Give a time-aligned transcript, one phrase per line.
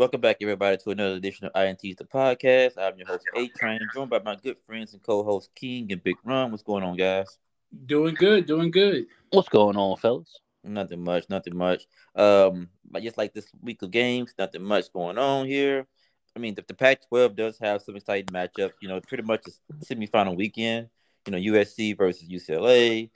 [0.00, 2.78] Welcome back, everybody, to another edition of INT's the podcast.
[2.78, 6.16] I'm your host, A Train, joined by my good friends and co-hosts King and Big
[6.24, 6.50] Ron.
[6.50, 7.36] What's going on, guys?
[7.84, 9.08] Doing good, doing good.
[9.28, 10.40] What's going on, fellas?
[10.64, 11.82] Nothing much, nothing much.
[12.16, 15.86] Um, but just like this week of games, nothing much going on here.
[16.34, 18.72] I mean, the, the Pac-12 does have some exciting matchups.
[18.80, 20.88] You know, pretty much a semifinal weekend.
[21.26, 23.10] You know, USC versus UCLA,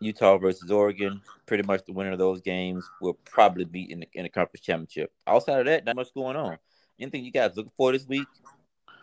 [0.00, 1.20] Utah versus Oregon.
[1.46, 4.64] Pretty much the winner of those games will probably be in the in the conference
[4.64, 5.12] championship.
[5.26, 6.58] Outside of that, not much going on.
[7.00, 8.26] Anything you guys looking for this week?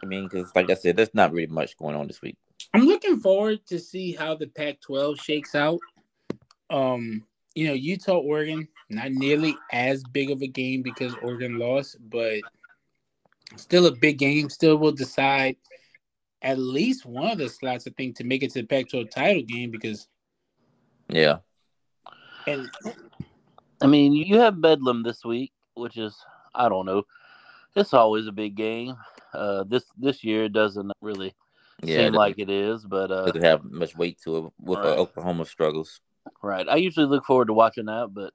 [0.03, 2.37] I mean, because like I said, there's not really much going on this week.
[2.73, 5.79] I'm looking forward to see how the Pac-12 shakes out.
[6.69, 7.23] Um,
[7.53, 12.41] you know, Utah, Oregon, not nearly as big of a game because Oregon lost, but
[13.55, 14.49] still a big game.
[14.49, 15.55] Still will decide
[16.41, 19.43] at least one of the slots, I think, to make it to the Pac-12 title
[19.43, 20.07] game because
[21.09, 21.37] Yeah.
[22.47, 22.69] and
[23.81, 26.15] I mean, you have Bedlam this week, which is
[26.53, 27.03] I don't know.
[27.75, 28.95] It's always a big game.
[29.33, 31.33] Uh, this this year it doesn't really
[31.83, 31.97] Yeah.
[31.97, 34.81] seem it like it is, but uh, doesn't have much weight to it with uh,
[34.83, 34.97] Right.
[34.97, 35.99] Oklahoma struggles.
[36.41, 36.67] right.
[36.69, 38.31] I usually look forward to watching that, but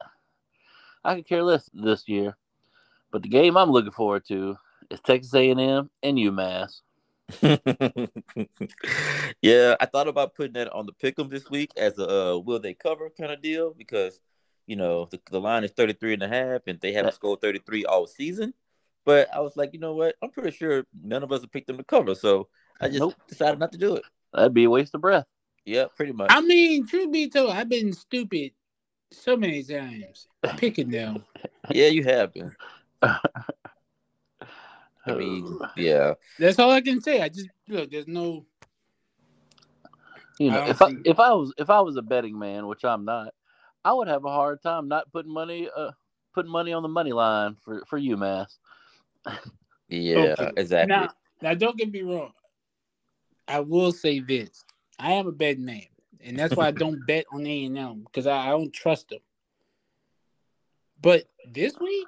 [1.04, 2.36] I could care less this year.
[3.10, 4.56] But the game I'm looking forward to
[4.90, 6.82] is Texas A&M and UMass.
[9.42, 12.58] yeah, I thought about putting that on the pick'em this week as a uh, will
[12.58, 14.20] they cover kind of deal because
[14.66, 17.84] you know the, the line is 33 and a half and they haven't scored 33
[17.84, 18.54] all season.
[19.04, 20.14] But I was like, you know what?
[20.22, 22.48] I'm pretty sure none of us have picked them to cover, so
[22.80, 23.14] I just Nope.
[23.28, 24.04] decided not to do it.
[24.32, 25.26] That'd be a waste of breath.
[25.64, 26.30] Yeah, pretty much.
[26.30, 28.52] I mean, truth be told, I've been stupid
[29.12, 31.24] so many times picking them.
[31.70, 32.54] yeah, you have been.
[35.06, 36.14] I mean, yeah.
[36.38, 37.20] That's all I can say.
[37.22, 37.90] I just look.
[37.90, 38.44] There's no.
[40.38, 42.84] you know, don't if I, if I was if I was a betting man, which
[42.84, 43.32] I'm not,
[43.84, 45.92] I would have a hard time not putting money uh
[46.34, 48.58] putting money on the money line for for UMass.
[49.92, 50.52] Yeah, Okay.
[50.56, 50.94] exactly.
[50.94, 51.08] Now,
[51.42, 52.30] now, don't get me wrong.
[53.48, 54.64] I will say this:
[55.00, 55.82] I am a betting man,
[56.20, 59.08] and that's why I don't bet on A and M because I, I don't trust
[59.08, 59.18] them.
[61.02, 62.06] But this week,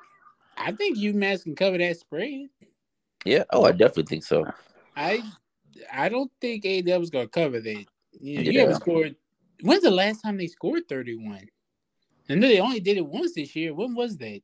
[0.56, 2.48] I think UMass can cover that spread.
[3.24, 3.44] Yeah.
[3.50, 4.46] Oh, I definitely think so.
[4.96, 5.22] I
[5.92, 7.84] I don't think A and M is gonna cover that.
[8.20, 9.16] You, know, you haven't scored.
[9.62, 11.46] When's the last time they scored thirty one?
[12.28, 13.74] I know they only did it once this year.
[13.74, 14.40] When was that?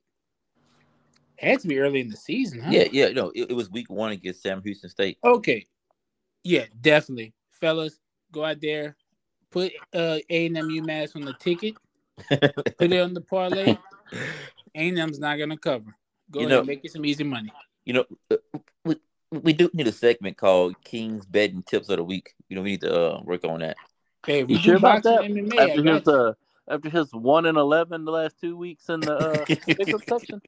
[1.39, 2.71] Had to be early in the season, huh?
[2.73, 3.09] Yeah, yeah.
[3.11, 5.19] No, it, it was week one against Sam Houston State.
[5.23, 5.67] Okay.
[6.43, 7.33] Yeah, definitely.
[7.53, 8.01] Fellas,
[8.33, 8.97] go out there,
[9.51, 11.75] put uh A and M UMass on the ticket,
[12.29, 13.77] put it on the parlay.
[14.75, 15.95] A and M's not gonna cover.
[16.31, 17.53] Go You ahead, know- make it some easy money.
[17.89, 18.37] You know, uh,
[18.85, 18.97] we,
[19.31, 22.35] we do need a segment called King's Betting Tips of the Week.
[22.51, 23.79] You know, we need to uh, work on that.
[24.27, 25.23] Hey, we You sure about that?
[25.23, 25.59] MMA.
[25.59, 26.13] After his you.
[26.13, 26.35] uh
[26.71, 30.43] after his one and eleven the last two weeks in the uh, pickup section,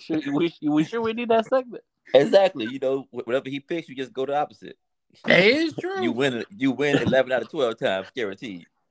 [0.00, 1.84] sure, we we sure we need that segment.
[2.12, 2.64] exactly.
[2.64, 4.76] You know, whatever he picks, you just go the opposite.
[5.24, 6.02] That is true.
[6.02, 6.34] You win.
[6.38, 8.66] it- You win eleven out of twelve times, guaranteed.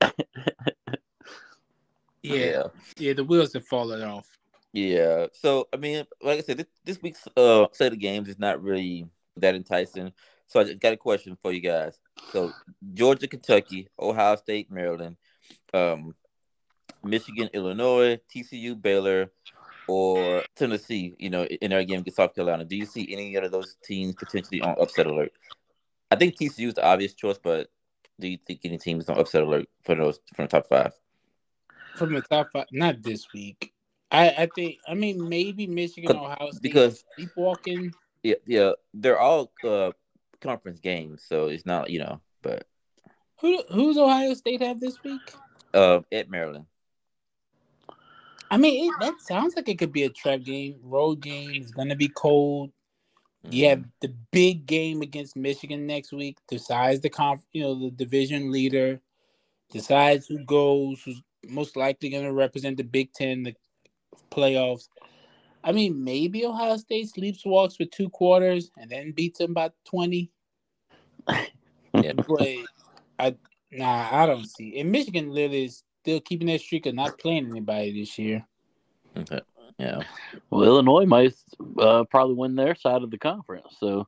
[2.22, 2.62] yeah,
[2.96, 4.26] yeah, the wheels have fallen off.
[4.72, 5.26] Yeah.
[5.32, 8.62] So I mean, like I said, this, this week's uh set of games is not
[8.62, 9.06] really
[9.36, 10.12] that enticing.
[10.46, 11.98] So I just got a question for you guys.
[12.32, 12.52] So
[12.94, 15.16] Georgia, Kentucky, Ohio State, Maryland,
[15.74, 16.14] um,
[17.02, 19.32] Michigan, Illinois, TCU, Baylor,
[19.88, 21.14] or Tennessee.
[21.18, 22.64] You know, in our game against South Carolina.
[22.64, 25.32] Do you see any of those teams potentially on upset alert?
[26.10, 27.68] I think TCU is the obvious choice, but
[28.20, 30.92] do you think any teams on upset alert for those from the top five?
[31.96, 33.72] From the top five, not this week.
[34.10, 37.92] I, I think I mean maybe Michigan, Ohio State because- sleepwalking.
[38.22, 39.92] Yeah, yeah, they're all uh
[40.40, 42.66] conference games, so it's not you know, but
[43.40, 45.20] Who who's Ohio State have this week?
[45.74, 46.66] uh at Maryland.
[48.50, 50.76] I mean, it, that sounds like it could be a trap game.
[50.82, 52.70] Road game It's going to be cold.
[53.50, 56.38] You have the big game against Michigan next week.
[56.48, 59.00] Decides the conf, you know, the division leader.
[59.70, 63.54] Decides who goes, who's most likely going to represent the Big Ten, the
[64.30, 64.88] playoffs.
[65.64, 70.30] I mean, maybe Ohio State sleepwalks for two quarters and then beats them by twenty.
[72.02, 72.12] Yeah.
[72.12, 72.48] But
[73.18, 73.36] I,
[73.72, 74.78] nah, I don't see.
[74.78, 78.44] And Michigan literally is still keeping that streak of not playing anybody this year.
[79.16, 79.40] Okay.
[79.78, 80.02] Yeah.
[80.50, 81.32] Well, Illinois might
[81.78, 83.76] uh, probably win their side of the conference.
[83.80, 84.06] So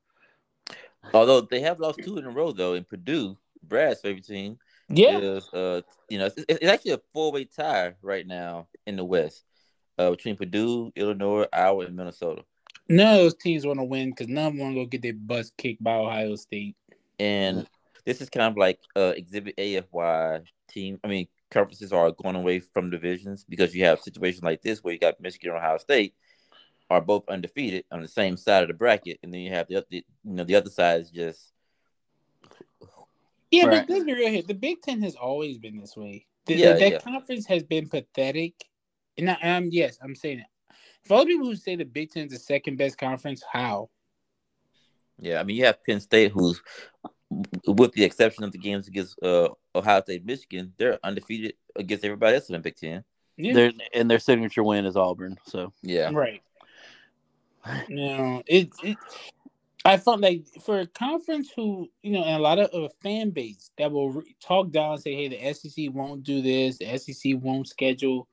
[1.15, 4.59] Although they have lost two in a row though, in Purdue, Brad's favorite team
[4.89, 8.97] Yeah, is uh you know it's, it's actually a four way tie right now in
[8.97, 9.44] the West
[9.99, 12.43] uh between Purdue, Illinois, Iowa, and Minnesota.
[12.89, 15.03] none of those teams want to win because none of them want to go get
[15.03, 16.77] their butts kicked by Ohio State.
[17.19, 17.67] And
[18.05, 20.99] this is kind of like uh Exhibit A of why team.
[21.05, 24.93] I mean, conferences are going away from divisions because you have situations like this where
[24.95, 26.15] you got Michigan and Ohio State.
[26.91, 29.77] are both undefeated on the same side of the bracket, and then you have the
[29.77, 31.53] other, you know, the other side is just
[33.51, 33.87] Yeah, Right.
[33.87, 34.43] but let's be real here.
[34.43, 36.27] The Big Ten has always been this way.
[36.47, 36.99] The, Yeah, that yeah.
[36.99, 38.55] conference has been pathetic.
[39.19, 40.47] And I, um, yes, I'm saying it.
[41.05, 43.91] For all the people who say the Big Ten is the second best conference, how?
[45.19, 45.41] yeah.
[45.41, 46.62] I mean, you have Penn State, who's
[47.67, 52.37] with the exception of the games against uh, Ohio State, Michigan, they're undefeated against everybody
[52.37, 53.05] else in the Big Ten.
[53.37, 55.38] Yeah, Their and their signature win is Auburn.
[55.44, 56.43] So Yeah, right.
[57.88, 58.97] No, it, it.
[59.85, 63.31] I felt like for a conference who, you know, and a lot of a fan
[63.31, 66.79] base that will re- talk down and say, "Hey, the SEC won't do this.
[66.79, 68.29] The SEC won't schedule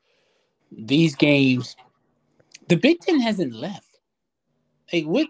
[0.71, 1.75] these games."
[2.67, 3.99] The Big Ten hasn't left.
[4.91, 5.27] Like what,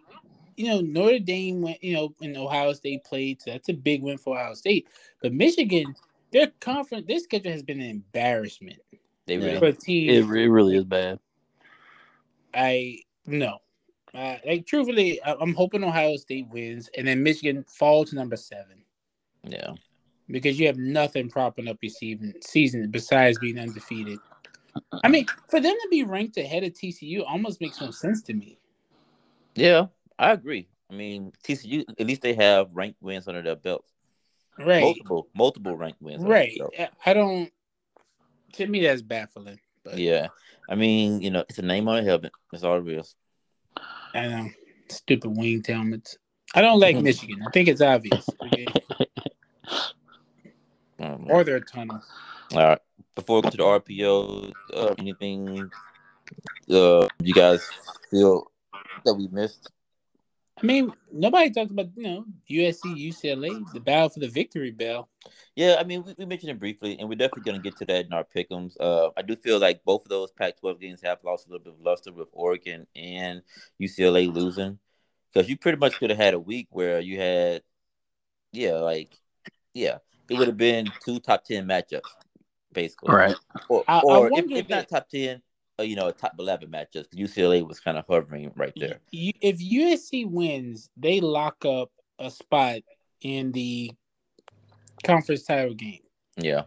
[0.55, 4.01] you know, Notre Dame went, you know, and Ohio State played, so that's a big
[4.01, 4.87] win for Ohio State.
[5.21, 5.95] But Michigan,
[6.31, 8.79] their conference, their schedule has been an embarrassment
[9.25, 9.59] they really.
[9.59, 11.19] For it, it really is bad.
[12.53, 13.59] I no.
[14.13, 18.83] Uh, like truthfully, I'm hoping Ohio State wins, and then Michigan fall to number seven
[19.43, 19.71] Yeah,
[20.29, 24.19] because you have nothing propping up your season season besides being undefeated.
[25.03, 28.33] I mean, for them to be ranked ahead of TCU almost makes no sense to
[28.33, 28.57] me.
[29.55, 29.87] yeah,
[30.17, 30.67] I agree.
[30.91, 33.91] I mean, TCU at least they have ranked wins under their belts.
[34.57, 36.23] Right, Multiple, multiple ranked wins.
[36.23, 36.59] right.
[37.05, 37.51] I- don't.
[38.53, 39.59] To me, that's baffling.
[39.83, 40.27] But Yeah,
[40.69, 42.31] I mean, you know, it's a name on a helmet.
[42.51, 43.15] That's all it is.
[44.13, 44.49] I know
[44.89, 46.17] stupid winged helmets.
[46.53, 47.43] I don't like Michigan.
[47.45, 48.29] I think it's obvious.
[48.41, 48.67] Okay?
[50.97, 52.01] Um, Or their tunnel.
[52.53, 52.79] All right.
[53.15, 55.71] Before we go to the RPO, uh, anything
[56.69, 57.67] uh, you guys
[58.11, 58.51] feel
[59.05, 59.71] that we missed?
[60.61, 65.09] I mean, nobody talked about you know USC, UCLA, the battle for the victory bell.
[65.55, 67.85] Yeah, I mean, we, we mentioned it briefly, and we're definitely going to get to
[67.85, 68.75] that in our pick'ems.
[68.79, 71.73] Uh, I do feel like both of those Pac-12 games have lost a little bit
[71.73, 73.41] of luster with Oregon and
[73.81, 74.79] UCLA losing,
[75.33, 77.61] because you pretty much could have had a week where you had,
[78.53, 79.13] yeah, like,
[79.73, 79.97] yeah,
[80.29, 82.01] it would have been two top ten matchups,
[82.75, 83.35] basically, Right.
[83.69, 85.41] Or, I- I if, wonder if not that- top ten,
[85.79, 87.07] uh, you know, top eleven matchups.
[87.15, 88.99] UCLA was kind of hovering right there.
[89.11, 92.81] You, if USC wins, they lock up a spot
[93.21, 93.91] in the
[95.03, 96.01] conference title game.
[96.37, 96.63] Yeah,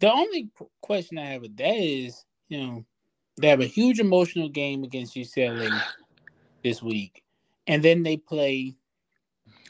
[0.00, 0.50] The only
[0.80, 2.84] question I have with that is, you know,
[3.36, 5.70] they have a huge emotional game against UCLA
[6.62, 7.22] this week,
[7.66, 8.74] and then they play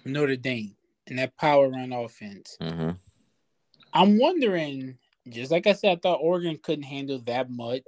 [0.05, 2.57] Notre Dame and that power run offense.
[2.61, 2.91] hmm
[3.93, 4.99] I'm wondering,
[5.29, 7.83] just like I said, I thought Oregon couldn't handle that much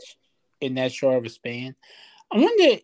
[0.61, 1.75] in that short of a span.
[2.33, 2.81] I wonder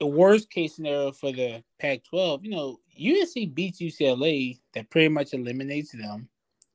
[0.00, 5.08] the worst case scenario for the Pac 12, you know, USC beats UCLA, that pretty
[5.08, 6.28] much eliminates them.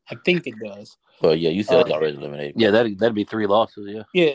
[0.09, 0.97] I think it does.
[1.21, 2.55] But yeah, UCLA Uh, already eliminated.
[2.57, 3.89] Yeah, that that'd be three losses.
[3.89, 4.03] Yeah.
[4.13, 4.33] Yeah.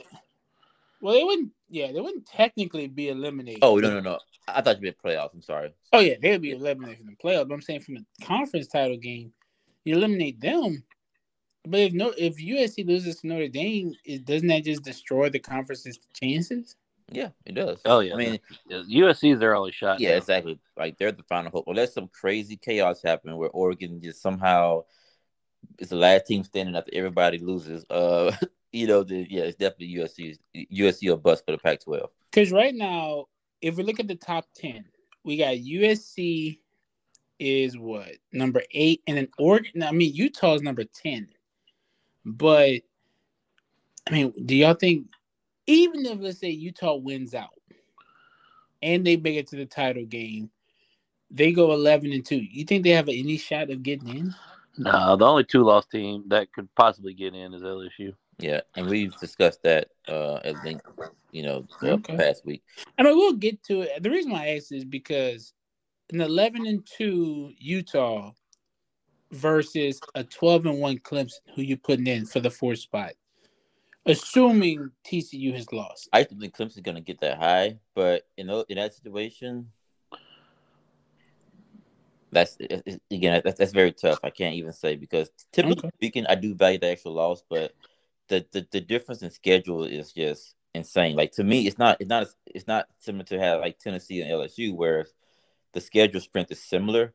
[1.00, 3.62] Well, they wouldn't, yeah, they wouldn't technically be eliminated.
[3.62, 4.18] Oh no no no!
[4.48, 5.34] I thought you'd be meant playoffs.
[5.34, 5.72] I'm sorry.
[5.92, 7.48] Oh, yeah, they would be eliminated from the playoffs.
[7.48, 9.32] But I'm saying from the conference title game,
[9.84, 10.82] you eliminate them.
[11.70, 15.38] But if no, if USC loses to Notre Dame, it, doesn't that just destroy the
[15.38, 16.76] conference's chances?
[17.10, 17.80] Yeah, it does.
[17.84, 18.14] Oh yeah.
[18.14, 18.38] I mean,
[18.70, 20.00] USC is their only shot.
[20.00, 20.16] yeah, now.
[20.16, 20.58] exactly.
[20.76, 21.64] Like they're the final hope.
[21.66, 24.84] Unless some crazy chaos happening where Oregon just somehow
[25.78, 27.84] is the last team standing after everybody loses.
[27.88, 28.32] Uh,
[28.72, 30.36] you know, the, yeah, it's definitely USC.
[30.72, 32.06] USC or bust for the Pac-12.
[32.30, 33.26] Because right now,
[33.62, 34.84] if we look at the top 10,
[35.24, 36.58] we got USC
[37.38, 38.10] is what?
[38.32, 39.02] Number eight.
[39.06, 41.28] And then Oregon, I mean, Utah is number 10.
[42.24, 42.80] But,
[44.06, 45.08] I mean, do y'all think,
[45.66, 47.50] even if, let's say, Utah wins out
[48.82, 50.50] and they make it to the title game,
[51.30, 54.34] they go 11 and 2, you think they have any shot of getting in?
[54.78, 58.14] No, the only two loss team that could possibly get in is LSU.
[58.38, 60.86] Yeah, and we've discussed that uh, at length.
[61.32, 62.16] You know, the Okay.
[62.16, 62.62] past week.
[62.96, 64.02] I mean, we'll get to it.
[64.02, 65.52] The reason why I asked is because
[66.10, 68.32] an 11 and 2 Utah
[69.30, 73.12] versus a 12 and 1 Clemson, who you putting in for the fourth spot,
[74.06, 76.08] assuming TCU has lost.
[76.12, 79.70] I think Clemson's going to get that high, but in tho- in that situation,
[82.30, 84.20] that's it- it- again that's, that's very tough.
[84.22, 85.90] I can't even say because typically Okay.
[85.96, 87.72] speaking, I do value the actual loss, but
[88.28, 91.16] the, the the difference in schedule is just insane.
[91.16, 94.30] Like to me, it's not it's not it's not similar to have like Tennessee and
[94.30, 95.06] LSU, where
[95.72, 97.14] the schedule strength is similar,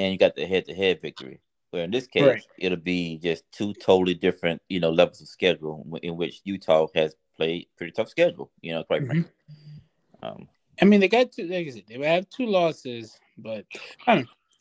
[0.00, 1.40] and you got the head to head victory.
[1.70, 2.42] Where in this case, Right.
[2.58, 7.14] it'll be just two totally different, you know, levels of schedule in- which Utah has
[7.36, 8.50] played pretty tough schedule.
[8.60, 9.06] You know, quite Mhm.
[9.06, 9.32] frankly.
[10.22, 10.48] Um,
[10.82, 13.66] I mean, they got two, like I said, they have two losses, but.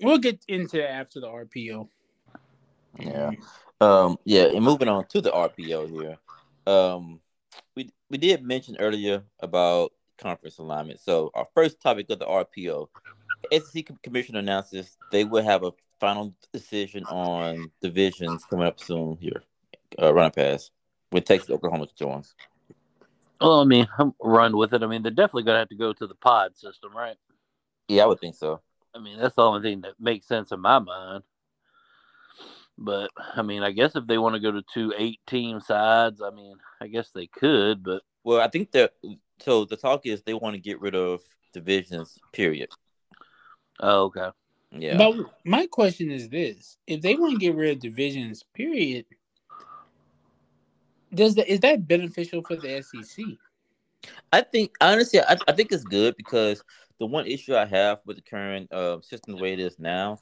[0.01, 1.89] We'll get into it after the RPO.
[2.99, 3.31] Yeah.
[3.81, 6.17] Um, yeah, and moving on to the RPO here.
[6.65, 7.19] Um,
[7.75, 11.01] we we did mention earlier about conference alignment.
[11.01, 12.89] So our first topic of the RPO,
[13.51, 19.43] SEC Commissioner announces they will have a final decision on divisions coming up soon here.
[20.01, 20.71] Uh, run pass
[21.09, 22.35] when Texas Oklahoma joins.
[23.41, 24.83] Well, I mean, I'm run with it.
[24.83, 27.15] I mean, they're definitely gonna have to go to the pod system, right?
[27.87, 28.61] Yeah, I would think so.
[28.93, 31.23] I mean, that's the only thing that makes sense in my mind.
[32.77, 36.21] But I mean, I guess if they want to go to two eight team sides,
[36.21, 37.83] I mean, I guess they could.
[37.83, 38.93] But well, I think that
[39.41, 41.21] so the talk is they want to get rid of
[41.53, 42.17] divisions.
[42.31, 42.69] Period.
[43.79, 44.29] Oh, okay.
[44.71, 44.97] Yeah.
[44.97, 49.05] But my question is this: If they want to get rid of divisions, period,
[51.13, 53.25] does that is that beneficial for the SEC?
[54.31, 56.63] I think honestly, I, I think it's good because
[56.99, 60.19] the one issue I have with the current uh, system the way it is now,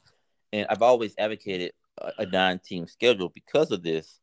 [0.52, 4.20] and I've always advocated a, a nine-team schedule because of this.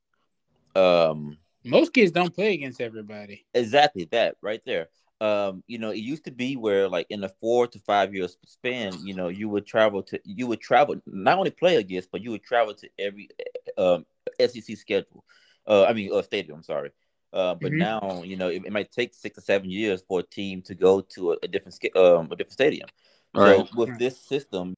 [0.76, 3.46] Um, Most kids don't play against everybody.
[3.54, 4.90] Exactly that right there.
[5.22, 8.28] Um, you know, it used to be where like in a four to five year
[8.46, 12.22] span, you know, you would travel to you would travel not only play against, but
[12.22, 13.30] you would travel to every
[13.78, 14.06] um,
[14.40, 15.24] SEC schedule.
[15.68, 16.64] Uh, I mean, uh, stadium.
[16.64, 16.92] Sorry.
[17.32, 17.80] Uh, but mm-hmm.
[17.80, 20.74] now, you know, it, it, might take six or seven years for a team to
[20.74, 22.88] go to a, a different um, a different stadium.
[23.34, 23.68] Right.
[23.68, 24.74] So with this system,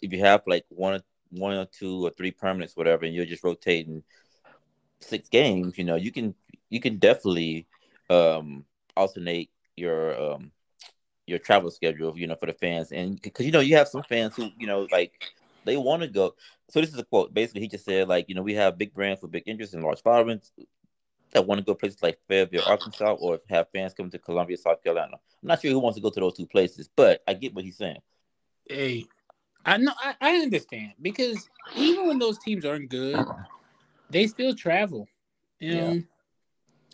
[0.00, 3.42] if you have like one, one or two or three permanents, whatever, and you're just
[3.42, 4.04] rotating
[5.00, 6.34] six games, you know, you can
[6.70, 7.66] you can definitely
[8.08, 8.64] um,
[8.96, 10.52] alternate your um,
[11.26, 14.02] your travel schedule, you know, for the fans, and because you know you have some
[14.02, 15.12] fans who you know like
[15.64, 16.34] they want to go.
[16.70, 17.32] So this is a quote.
[17.34, 19.82] Basically, he just said like you know we have big brands with big interest and
[19.82, 20.52] large followings
[21.32, 24.82] that want to go places like Fayetteville, Arkansas, or have fans come to Columbia, South
[24.82, 25.14] Carolina.
[25.14, 27.64] I'm not sure who wants to go to those two places, but I get what
[27.64, 28.00] he's saying.
[28.68, 29.06] Hey,
[29.64, 33.24] I know I, I understand because even when those teams aren't good,
[34.10, 35.08] they still travel.
[35.58, 36.00] You know, yeah.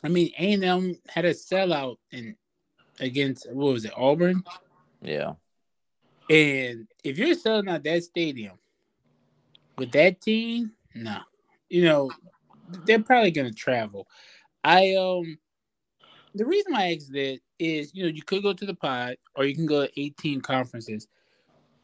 [0.04, 2.36] I mean, A and M had a sellout in
[3.00, 4.42] against what was it, Auburn?
[5.02, 5.34] Yeah.
[6.30, 8.58] And if you're selling out that stadium
[9.76, 11.18] with that team, no,
[11.68, 12.10] you know,
[12.84, 14.06] they're probably gonna travel.
[14.62, 15.38] I um
[16.34, 19.44] the reason I asked that is, you know, you could go to the pod or
[19.44, 21.08] you can go to 18 conferences.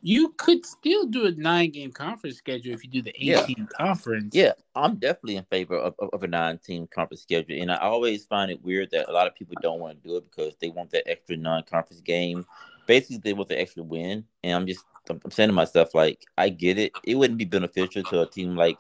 [0.07, 3.65] You could still do a nine game conference schedule if you do the 18 yeah.
[3.75, 4.35] conference.
[4.35, 7.59] Yeah, I'm definitely in favor of, of, of a nine team conference schedule.
[7.59, 10.17] And I always find it weird that a lot of people don't want to do
[10.19, 12.45] it because they want that extra non conference game.
[12.87, 14.27] Basically, they want the extra win.
[14.43, 16.93] And I'm just, I'm saying to myself, like, I get it.
[17.03, 18.77] It wouldn't be beneficial to a team like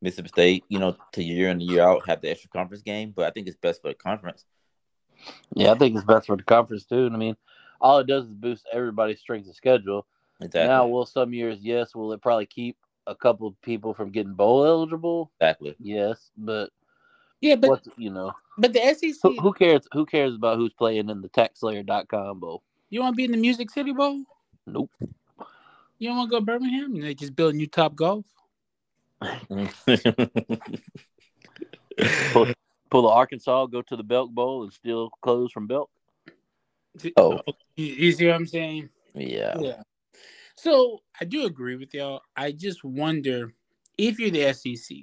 [0.00, 3.12] Mississippi State, you know, to year in and year out have the extra conference game,
[3.14, 4.44] but I think it's best for the conference.
[5.56, 7.06] Yeah, I think it's best for the conference too.
[7.06, 7.36] And I mean,
[7.80, 10.06] all it does is boost everybody's strength of schedule.
[10.40, 10.68] Exactly.
[10.68, 12.76] Now, will some years, yes, will it probably keep
[13.06, 15.32] a couple people from getting bowl eligible?
[15.40, 15.74] Exactly.
[15.80, 16.70] Yes, but
[17.40, 19.14] yeah, but you know, but the SEC.
[19.22, 19.86] Who, who, cares?
[19.92, 22.62] Who cares about who's playing in the TaxSlayer.com bowl?
[22.90, 24.22] You want to be in the Music City Bowl?
[24.66, 24.90] Nope.
[25.98, 26.94] You don't want to go to Birmingham?
[26.94, 28.24] You know, just build a new top golf.
[32.32, 32.46] pull,
[32.90, 35.90] pull the Arkansas, go to the Belk Bowl, and steal clothes from Belk.
[37.16, 38.88] Oh, oh you see what I'm saying?
[39.14, 39.56] Yeah.
[39.58, 39.82] Yeah.
[40.58, 42.22] So I do agree with y'all.
[42.36, 43.52] I just wonder
[43.96, 44.96] if you're the SEC,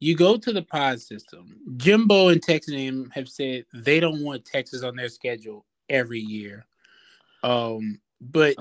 [0.00, 1.60] you go to the pod system.
[1.78, 6.66] Jimbo and Texas A&M have said they don't want Texas on their schedule every year.
[7.42, 8.54] Um, but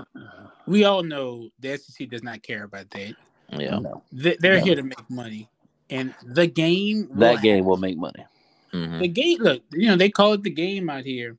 [0.65, 3.15] we all know the SEC does not care about that.
[3.49, 3.79] Yeah,
[4.11, 5.49] they, are here to make money,
[5.89, 7.65] and the game that game happen.
[7.65, 8.25] will make money.
[8.73, 8.99] Mm-hmm.
[8.99, 11.37] The game, look, you know they call it the game out here,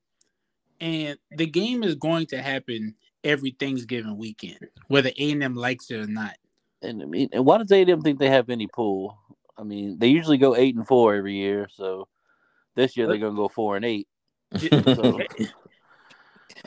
[0.80, 2.94] and the game is going to happen
[3.26, 6.36] every Thanksgiving weekend, whether A and M likes it or not.
[6.82, 9.18] And I mean, and why does A and M think they have any pull?
[9.58, 12.08] I mean, they usually go eight and four every year, so
[12.74, 14.08] this year they're gonna go four and eight.
[14.60, 15.18] so,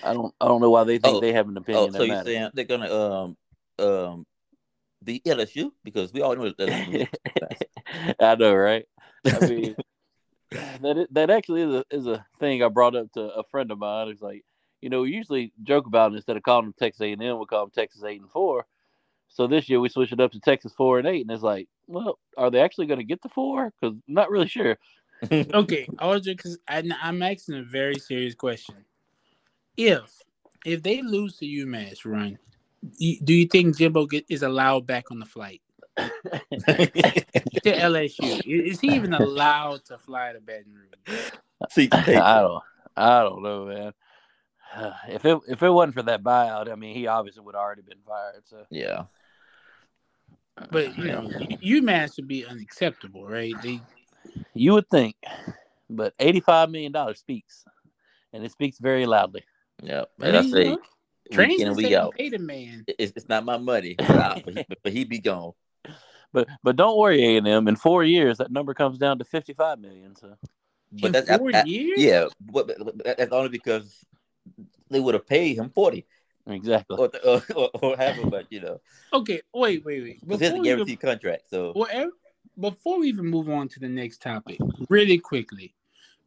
[0.03, 1.95] I don't, I don't know why they think oh, they have an opinion.
[1.95, 3.37] Oh, so you're saying they're gonna um
[3.79, 4.25] um
[5.01, 7.07] the LSU because we all know that.
[8.19, 8.85] I know, right?
[9.25, 9.75] I mean,
[10.51, 13.79] that that actually is a is a thing I brought up to a friend of
[13.79, 14.09] mine.
[14.09, 14.43] It's like
[14.81, 17.39] you know, we usually joke about it instead of calling them Texas A and M,
[17.39, 18.65] we call them Texas eight and four.
[19.27, 21.67] So this year we switched it up to Texas four and eight, and it's like,
[21.87, 23.71] well, are they actually going to get the four?
[23.79, 24.77] Because not really sure.
[25.31, 28.75] okay, I was because I'm asking a very serious question.
[29.77, 30.21] If
[30.65, 32.37] if they lose to UMass, run,
[32.97, 35.61] do you think Jimbo get, is allowed back on the flight
[35.97, 36.11] to
[37.65, 38.41] LSU?
[38.45, 41.31] Is he even allowed to fly to Baton Rouge?
[41.69, 42.63] See, I don't,
[42.95, 43.93] I don't know, man.
[44.75, 47.61] Uh, if it if it wasn't for that buyout, I mean, he obviously would have
[47.61, 48.43] already been fired.
[48.45, 49.03] So yeah.
[50.71, 51.21] But you know,
[51.63, 53.53] UMass would be unacceptable, right?
[53.63, 53.81] They,
[54.53, 55.15] you would think,
[55.89, 57.65] but eighty-five million dollars speaks,
[58.33, 59.43] and it speaks very loudly.
[59.81, 60.75] Yeah, I and I mean, say you know,
[61.37, 62.15] week in and and week say out.
[62.15, 62.83] pay the man.
[62.87, 65.53] It's, it's not my money, but, but, he, but he be gone.
[66.31, 67.67] But but don't worry, A and M.
[67.67, 70.15] In four years, that number comes down to fifty five million.
[70.15, 70.37] So
[70.91, 71.97] But In that's four I- years?
[71.99, 74.05] yeah, but, but- but that's only because
[74.89, 76.05] they would have paid him forty
[76.47, 76.97] exactly.
[76.97, 78.79] or or, or, or half of it, you know.
[79.13, 80.21] Okay, wait, wait, wait.
[80.21, 81.49] Because it's a Before we, even, guaranteed contract.
[81.49, 82.11] So whatever,
[82.59, 85.75] before we even move on to the next topic, really quickly,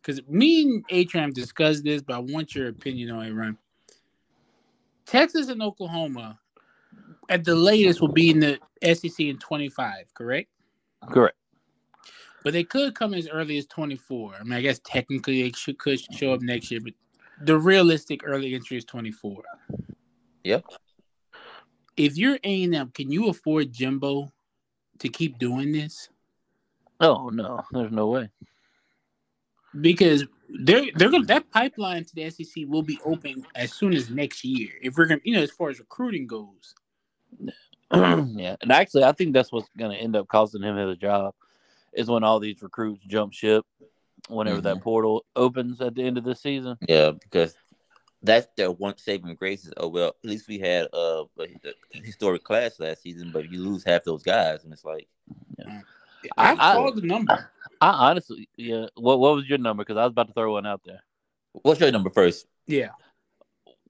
[0.00, 3.58] because me and A Train discussed this, but I want your opinion on it, Ryan.
[5.06, 6.38] Texas and Oklahoma,
[7.28, 8.58] at the latest, will be in the
[8.94, 10.48] SEC in 25, correct?
[11.10, 11.36] Correct.
[12.42, 14.34] But they could come as early as 24.
[14.40, 16.94] I mean, I guess technically they should could show up next year, but
[17.44, 19.42] the realistic early entry is 24.
[20.44, 20.64] Yep.
[21.96, 24.32] If you're A&M, can you afford Jimbo
[24.98, 26.08] to keep doing this?
[27.00, 28.30] Oh no, there's no way.
[29.80, 34.10] Because they're they're gonna that pipeline to the SEC will be open as soon as
[34.10, 34.70] next year.
[34.80, 36.74] If we're gonna, you know, as far as recruiting goes.
[37.92, 41.34] yeah, and actually, I think that's what's going to end up costing him his job
[41.92, 43.66] is when all these recruits jump ship.
[44.28, 47.54] Whenever that portal opens at the end of the season, yeah, because
[48.22, 51.48] that's their one saving grace is oh well, at least we had uh, a
[51.92, 55.08] historic class last season, but you lose half those guys, and it's like
[56.38, 57.50] I, I- called the number.
[57.80, 58.86] I honestly, yeah.
[58.94, 59.82] What what was your number?
[59.84, 61.02] Because I was about to throw one out there.
[61.52, 62.46] what's your number first?
[62.68, 62.90] Yeah.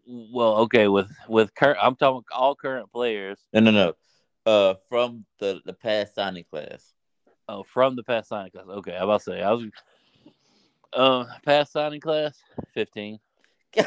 [0.06, 3.38] Well, okay, with with current, I'm talking all current players.
[3.52, 3.92] No, no, no.
[4.46, 6.94] Uh, from the the past signing class.
[7.48, 8.64] Oh, from the past signing class.
[8.66, 9.64] Okay, I was about to say I was.
[10.92, 12.38] Uh, past signing class,
[12.74, 13.18] fifteen.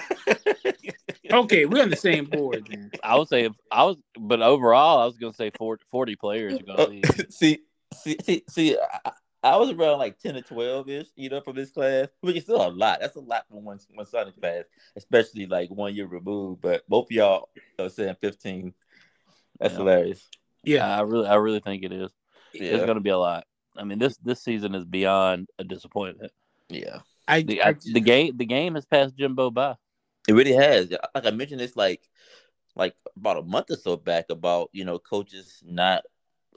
[1.31, 2.91] Okay, we're on the same board then.
[3.03, 6.15] I would say if I was, but overall, I was going to say 40, 40
[6.15, 7.59] players are going to Uh, see,
[7.93, 8.77] see, see, see.
[9.05, 9.12] I,
[9.43, 12.43] I was around like ten to twelve ish, you know, from this class, which is
[12.43, 13.00] still a lot.
[13.01, 16.62] That's a lot from one one signing class, especially like one year removed.
[16.62, 18.74] But both of y'all are saying fifteen.
[19.59, 19.79] That's Yeah.
[19.79, 20.29] hilarious.
[20.63, 20.97] Yeah.
[20.97, 22.11] I really, I really think it is.
[22.53, 23.46] It's going to be a lot.
[23.75, 26.31] I mean this this season is beyond a disappointment.
[26.69, 26.99] Yeah.
[27.27, 29.75] I, The, I I, the game the game has passed Jimbo by.
[30.27, 30.91] It really has.
[31.13, 32.01] Like I mentioned, it's like
[32.75, 36.03] like about a month or so back about you know coaches not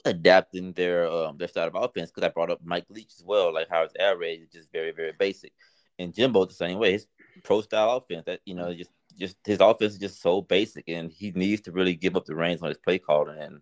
[0.05, 3.53] adapting their um their style of offense because I brought up Mike Leach as well,
[3.53, 5.53] like how his air raid is just very very basic,
[5.97, 6.93] and Jimbo the same way.
[6.93, 7.07] His
[7.43, 11.11] pro style offense that you know just just his offense is just so basic, and
[11.11, 13.61] he needs to really give up the reins on his play calling and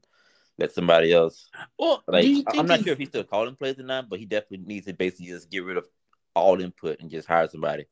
[0.57, 1.49] let somebody else.
[1.77, 4.19] well, Like I- think I'm not sure if he's still calling plays or not, but
[4.19, 5.85] he definitely needs to basically just get rid of
[6.37, 7.85] all input and just hire somebody.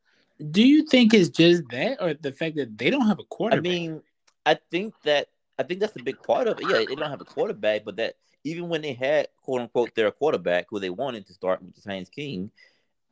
[0.52, 3.60] Do you think it's just that, or the fact that they don't have a quarterback?
[3.60, 4.02] I mean,
[4.46, 5.28] I think that
[5.58, 6.70] I think that's a big part of it.
[6.70, 10.12] Yeah, they don't have a quarterback, but that even when they had quote unquote their
[10.12, 12.52] quarterback who they wanted to start, which is Haynes King,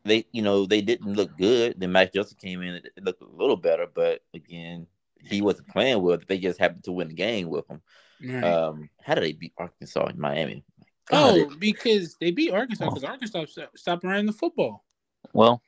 [0.03, 1.75] they you know they didn't look good.
[1.77, 4.87] Then Max Johnson came in, it it looked a little better, but again,
[5.23, 6.17] he wasn't playing well.
[6.27, 7.81] They just happened to win the game with him.
[8.23, 8.43] Right.
[8.43, 10.63] Um, how did they beat Arkansas in Miami?
[11.09, 14.85] God, oh, because they beat Arkansas because Arkansas st- stopped running the football.
[15.31, 15.61] Well,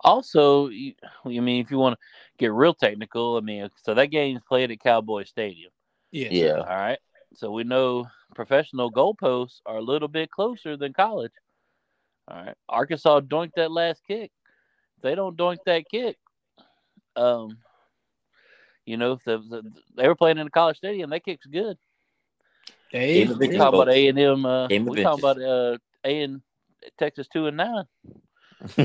[0.00, 2.06] also, you, I mean, if you want to
[2.38, 5.70] get real technical, I mean, so that game's played at Cowboy Stadium.
[6.10, 6.28] Yeah.
[6.30, 6.98] yeah, All right.
[7.34, 11.32] So we know professional goalposts are a little bit closer than college.
[12.28, 12.54] All right.
[12.68, 14.30] Arkansas doinked that last kick.
[14.96, 16.16] If they don't doink that kick,
[17.16, 17.58] um,
[18.86, 19.62] you know, if the, the,
[19.96, 21.76] they were playing in a college stadium, that kick's good.
[22.92, 23.92] They, Game of We inches, talking about.
[23.92, 24.46] A and M.
[24.46, 26.40] Uh, Game we talking about uh, A and
[26.98, 27.84] Texas two and nine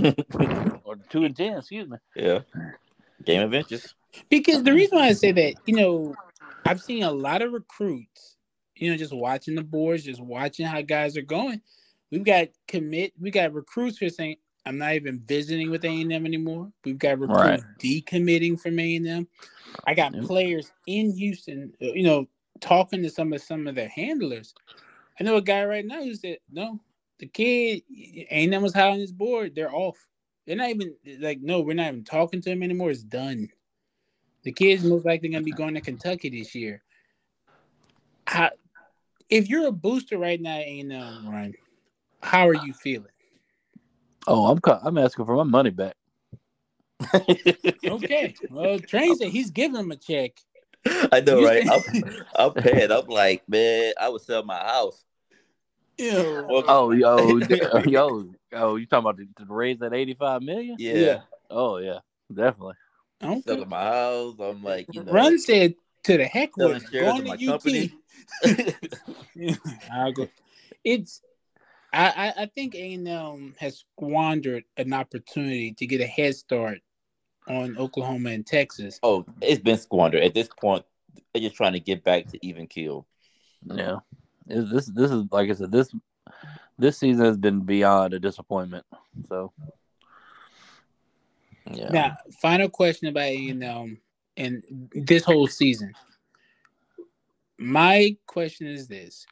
[0.83, 1.57] or two and ten.
[1.57, 1.97] Excuse me.
[2.15, 2.39] yeah.
[3.25, 3.95] Game of inches.
[4.29, 6.13] because the reason why I say that, you know,
[6.65, 8.37] I've seen a lot of recruits,
[8.75, 11.61] you know, just watching the boards, just watching how guys are going.
[12.11, 16.11] We've got commit, we got recruits who are saying, I'm not even visiting with A&M
[16.11, 16.71] anymore.
[16.85, 19.27] We've got recruits decommitting from A&M.
[19.85, 20.25] I got Yep.
[20.25, 22.27] players in Houston, you know,
[22.61, 24.53] talking to some of some of their handlers.
[25.19, 26.79] I know a guy right now who said, no,
[27.19, 27.83] the kid,
[28.29, 29.55] A&M was high on his board.
[29.55, 29.97] They're off.
[30.45, 32.91] They're not even like, no, we're not even talking to him anymore.
[32.91, 33.49] It's done.
[34.43, 36.83] The kid's most likely going to be going to Kentucky this year.
[38.27, 38.49] How,
[39.29, 41.53] if you're a booster right now, ain't um, Ryan,
[42.21, 43.07] how are you feeling?
[44.27, 45.95] Oh, I'm I'm asking for my money back.
[47.85, 50.31] Okay, well, Train said he's giving him a check.
[51.11, 51.67] I know, right?
[51.69, 51.81] I'm,
[52.35, 52.91] I'm paying.
[52.91, 55.03] I'm like, man, I would sell my house.
[55.97, 56.45] Ew.
[56.67, 57.37] Oh, yo,
[57.85, 60.75] yo, yo, you talking about to, to raise that eighty five million?
[60.79, 61.19] Yeah, Yeah.
[61.49, 61.99] Oh yeah,
[62.33, 62.75] definitely.
[63.23, 63.41] Okay.
[63.41, 64.35] selling my house.
[64.39, 66.89] I'm like, you know, Run said to the heck with it.
[66.89, 67.91] shares Going of to UT.
[68.43, 69.77] company.
[69.91, 70.27] I'll go.
[70.83, 71.21] It's
[71.93, 76.79] I, I I think A&M has squandered an opportunity to get a head start
[77.47, 78.99] on Oklahoma and Texas.
[79.03, 80.23] Oh, it's been squandered.
[80.23, 80.85] At this point,
[81.33, 83.05] they're just trying to get back to even kill.
[83.65, 83.99] Yeah,
[84.45, 85.93] This this is like I said this
[86.77, 88.85] this season has been beyond a disappointment.
[89.29, 89.53] So
[91.71, 91.89] Yeah.
[91.89, 94.01] Now, final question about and M
[94.35, 95.93] and this whole season.
[97.57, 99.25] My question is this: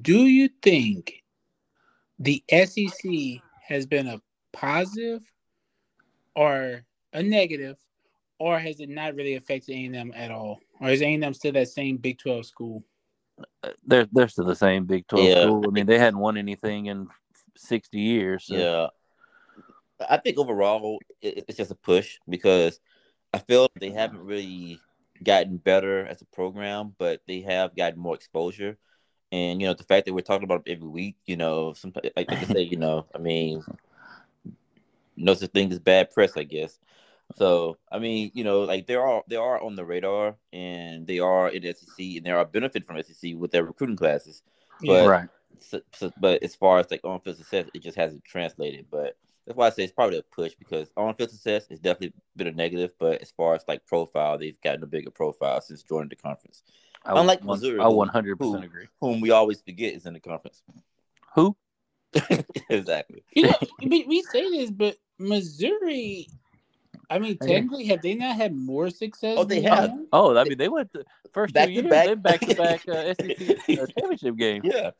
[0.00, 1.22] Do you think
[2.18, 4.20] the SEC has been a
[4.52, 5.22] positive
[6.34, 7.76] or a negative,
[8.38, 11.24] or has it not really affected A and M at all, or is A and
[11.24, 12.82] M still that same Big Twelve school?
[13.86, 15.42] They're they're still the same Big Twelve Yeah.
[15.42, 15.64] school.
[15.66, 17.08] I mean, they hadn't won anything in
[17.56, 18.46] sixty years.
[18.46, 18.56] So.
[18.56, 18.88] Yeah.
[20.08, 22.80] I think overall it's just a push because
[23.32, 24.80] I feel they haven't really
[25.22, 28.76] gotten better as a program, but they have gotten more exposure.
[29.32, 32.10] And you know the fact that we're talking about it every week, you know, sometimes
[32.16, 33.64] like they say, you know, I mean,
[35.16, 36.78] no such thing as bad press, I guess.
[37.36, 41.18] So I mean, you know, like they are they are on the radar and they
[41.18, 44.42] are in SEC and they are benefit from SEC with their recruiting classes.
[44.84, 45.28] But- right.
[45.60, 48.86] so, so, but as far as like on field success, it just hasn't translated.
[48.90, 49.16] But
[49.46, 52.46] that's why I say it's probably a push because on field success, it's definitely been
[52.46, 52.92] a negative.
[52.98, 56.62] But as far as like profile, they've gotten a bigger profile since joining the conference,
[57.04, 58.86] I Unlike one- Missouri, I one hundred percent agree.
[59.00, 60.62] whom we always forget is in the conference.
[61.34, 61.56] Who?
[62.70, 63.24] exactly.
[63.34, 66.28] You know, we, we say this, but Missouri.
[67.10, 67.46] I mean, Yeah.
[67.54, 69.36] technically, have they not had more success?
[69.38, 69.90] Oh, they than have.
[69.90, 70.06] A&M?
[70.12, 71.90] Oh, I mean, they went the first Back two to years.
[71.90, 72.06] back.
[72.06, 74.62] They back to back uh, SEC uh, championship game.
[74.64, 74.90] Yeah,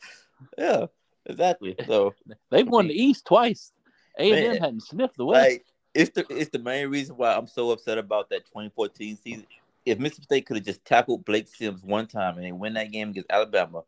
[0.59, 0.87] yeah,
[1.27, 1.75] exactly.
[1.87, 2.14] So
[2.51, 3.73] They've won the East twice.
[4.19, 4.61] A and M Man.
[4.62, 5.51] hadn't sniffed the West.
[5.51, 5.64] like
[5.95, 9.47] it's the it's the main reason why I'm so upset about that 2014 season.
[9.87, 12.90] If Mississippi State could have just tackled Blake Sims one time and they win that
[12.90, 13.83] game against Alabama,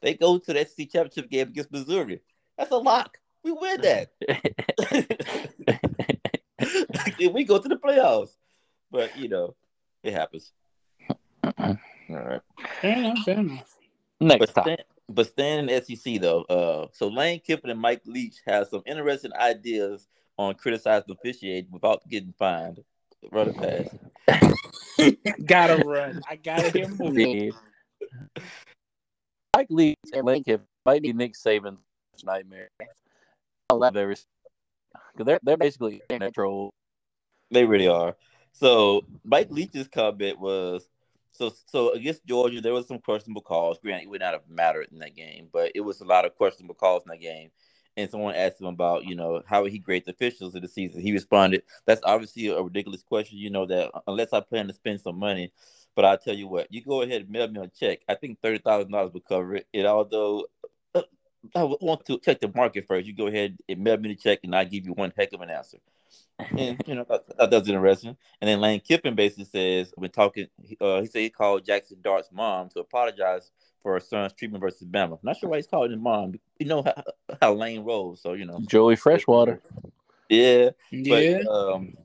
[0.00, 2.20] they go to the SEC championship game against Missouri.
[2.56, 3.18] That's a lock.
[3.44, 4.10] We win that.
[7.18, 8.30] Then we go to the playoffs.
[8.90, 9.54] But you know,
[10.02, 10.52] it happens.
[11.58, 11.76] All
[12.08, 12.40] right.
[12.80, 13.18] Fair enough.
[13.24, 13.76] Fair enough.
[14.20, 14.64] Next But time.
[14.64, 18.68] stand, but staying in the SEC though, uh, so Lane Kiffin and Mike Leach have
[18.68, 20.06] some interesting ideas
[20.38, 22.82] on criticizing officiating without getting fined.
[23.30, 23.56] Run it
[24.28, 25.36] past.
[25.46, 26.20] gotta run.
[26.28, 27.12] I gotta hear more.
[27.12, 27.50] Yeah.
[29.56, 31.78] Mike Leach and Lane Kiffin might be Nick Saban's
[32.24, 32.68] nightmare.
[33.70, 34.16] I love every
[35.12, 36.72] because they're they're basically internet troll.
[37.52, 38.16] They really are.
[38.52, 40.88] So Mike Leach's comment was
[41.30, 43.78] so so against Georgia, there was some questionable calls.
[43.78, 46.34] Granted, it would not have mattered in that game, but it was a lot of
[46.34, 47.50] questionable calls in that game.
[47.96, 50.68] And someone asked him about, you know, how would he grade the officials of the
[50.68, 51.02] season.
[51.02, 53.36] He responded, "That's obviously a ridiculous question.
[53.38, 55.52] You know that unless I plan to spend some money,
[55.94, 58.00] but I'll tell you what, you go ahead and mail me a check.
[58.08, 59.66] I think thirty thousand dollars would cover it.
[59.74, 60.46] And although
[60.94, 61.02] uh,
[61.54, 64.40] I want to check the market first, you go ahead and mail me the check,
[64.42, 65.78] and I give you one heck of an answer."
[66.38, 68.16] And you know that, that was interesting.
[68.40, 70.46] And then Lane Kiffin basically says when talking,
[70.80, 73.50] uh, he said he called Jackson Dart's mom to apologize
[73.82, 75.18] for her son's treatment versus Bama.
[75.22, 76.34] Not sure why he's calling his mom.
[76.58, 76.94] You know how,
[77.40, 78.60] how Lane rolls, so you know.
[78.66, 79.60] Joey Freshwater.
[80.28, 81.42] Yeah, Yeah.
[81.44, 81.96] but um,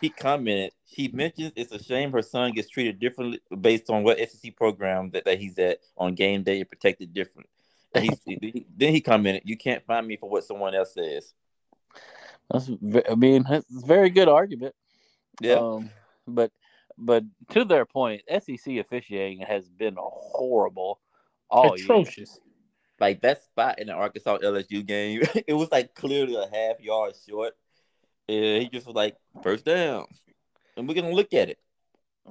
[0.00, 0.72] he commented.
[0.84, 5.10] He mentions it's a shame her son gets treated differently based on what SEC program
[5.10, 7.48] that, that he's at on game day and protected different.
[7.94, 11.34] And he, he- then he commented, "You can't find me for what someone else says."
[12.50, 12.70] That's
[13.10, 14.74] I mean, it's a very good argument.
[15.40, 15.90] Yeah, Um,
[16.26, 16.50] but
[16.96, 21.00] but to their point, SEC officiating has been horrible
[21.50, 21.84] all year.
[21.86, 22.40] Atrocious.
[22.98, 27.14] like that spot in the Arkansas LSU game, it was like clearly a half yard
[27.28, 27.54] short.
[28.28, 30.06] And he just was like, first down.
[30.76, 31.58] And we're gonna look at it.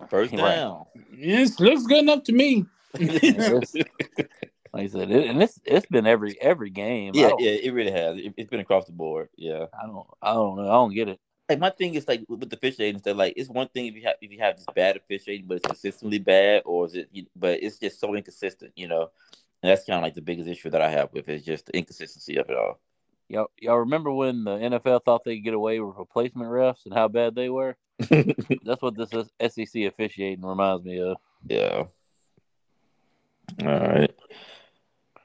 [0.10, 0.56] First Right.
[0.56, 0.86] down.
[1.15, 2.65] Yes, looks good enough to me.
[4.75, 7.13] Like I said, it, and it's it's been every every game.
[7.15, 8.17] Yeah, yeah, it really has.
[8.17, 9.29] It, it's been across the board.
[9.38, 9.67] Yeah.
[9.81, 10.63] I don't I don't know.
[10.67, 11.17] I don't get it.
[11.47, 14.01] Like my thing is like with the officiating, that like it's one thing if you
[14.03, 17.07] have if you have this bad officiating, but it's consistently bad, or is it?
[17.13, 19.11] you- But it's just so inconsistent, you know.
[19.63, 21.67] And that's kind of like the biggest issue that I have with it, is just
[21.67, 22.79] the inconsistency of it all.
[23.29, 26.93] Y'all y'all remember when the NFL thought they could get away with replacement refs and
[26.93, 27.77] how bad they were?
[27.99, 29.09] That's what this
[29.39, 31.15] SEC officiating reminds me of.
[31.47, 31.85] Yeah.
[33.61, 34.11] All right.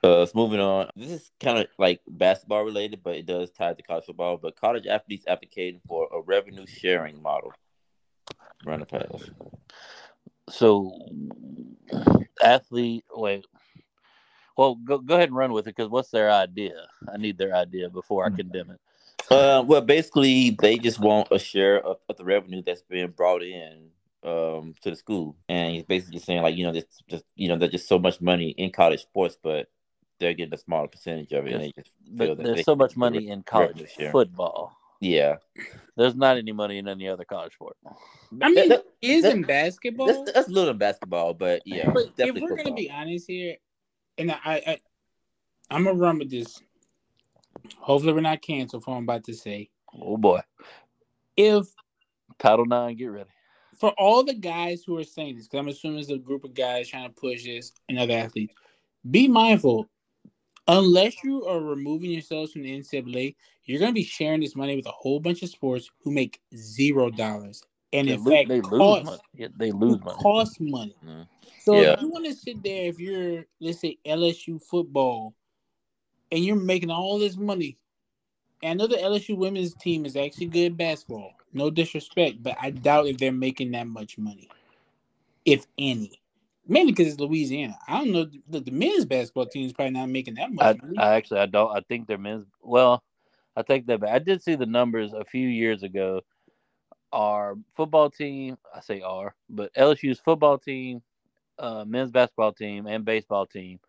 [0.03, 0.89] Uh, so moving on.
[0.97, 4.39] This is kind of like basketball related, but it does tie to college football.
[4.39, 7.53] But college athletes advocating for a revenue sharing model.
[8.65, 9.31] Run a pass.
[10.49, 10.93] So,
[12.43, 13.45] athlete, wait.
[14.57, 16.87] Well, go go ahead and run with it because what's their idea?
[17.13, 18.81] I need their idea before I condemn it.
[19.31, 23.43] Uh, well, basically, they just want a share of, of the revenue that's being brought
[23.43, 23.89] in
[24.23, 27.57] um to the school, and he's basically saying like you know there's just you know
[27.57, 29.69] there's just so much money in college sports, but
[30.21, 31.53] they're getting a smaller percentage of it.
[31.55, 34.77] And they just But there's they so much money in college football.
[35.03, 35.37] Yeah,
[35.97, 37.75] There's not any money in any other college sport.
[38.43, 40.07] I mean, That- it is that- in basketball.
[40.07, 43.57] that's, that's a little in basketball, but yeah, but if we're gonna be honest here,
[44.19, 44.79] and I, I,
[45.71, 46.63] I'm gonna run with this.
[47.79, 49.71] Hopefully, we're not canceled for what I'm about to say.
[49.99, 50.41] Oh boy,
[51.35, 51.67] If
[52.39, 53.31] Title Nine, get ready.
[53.79, 56.53] for all the guys who are saying this, because I'm assuming it's a group of
[56.53, 58.53] guys trying to push this and other athletes,
[59.11, 59.89] be mindful.
[60.69, 64.77] Unless you are removing yourselves from the NCAA, you're going to be sharing this money
[64.77, 68.49] with a whole bunch of sports who make zero dollars, and They, in lo- fact,
[68.49, 69.19] they lose money.
[69.35, 70.19] Yeah, they lose money.
[70.23, 70.95] cost money.
[71.05, 71.27] Mhm.
[71.63, 71.93] So Yeah.
[71.95, 75.35] if you want to sit there, if you're let's say LSU football,
[76.31, 77.77] and you're making all this money,
[78.63, 81.33] and I know the LSU women's team is actually good basketball.
[81.53, 84.49] No disrespect, but I doubt if they're making that much money,
[85.45, 86.20] if any.
[86.71, 87.77] Mainly because it's Louisiana.
[87.89, 88.31] I don't know.
[88.49, 90.99] The, the men's basketball team is probably not making that much I, money.
[90.99, 93.03] I actually I don't I think their men's well
[93.57, 96.21] I think that I did see the numbers a few years ago.
[97.13, 101.03] Our football team, I say our, but LSU's football team,
[101.59, 103.81] uh, men's basketball team, and baseball team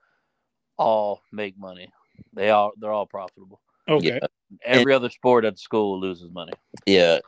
[0.75, 1.93] all make money.
[2.33, 3.61] They all they're all profitable.
[3.87, 4.19] okay.
[4.19, 4.27] Yeah.
[4.65, 6.53] Every other sport at the school loses money.
[6.87, 7.19] Yeah,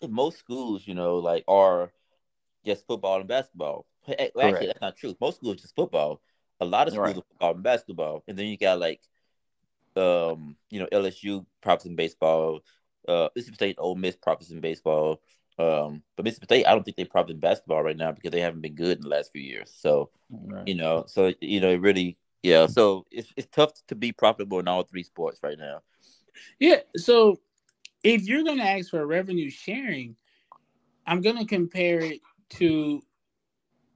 [0.00, 1.92] in most schools, you know, like are
[2.64, 3.84] just football and basketball.
[4.08, 4.80] Hey, well, Actually, Correct.
[4.80, 5.14] that's not true.
[5.20, 6.20] Most schools just football.
[6.60, 7.16] A lot of schools Right.
[7.18, 9.00] are football and basketball, and then you got like,
[9.96, 12.60] um, you know, LSU profits in baseball.
[13.06, 15.20] Uh, Mississippi State, Ole Miss profits in baseball.
[15.58, 18.40] Um, but Mississippi State, I don't think they profit in basketball right now because they
[18.40, 19.72] haven't been good in the last few years.
[19.76, 20.66] So Right.
[20.66, 22.66] you know, so you know, it really, yeah.
[22.66, 25.82] So it's it's tough to be profitable in all three sports right now.
[26.58, 26.80] Yeah.
[26.96, 27.40] So
[28.04, 30.16] if you're going to ask for revenue sharing,
[31.06, 33.02] I'm going to compare it to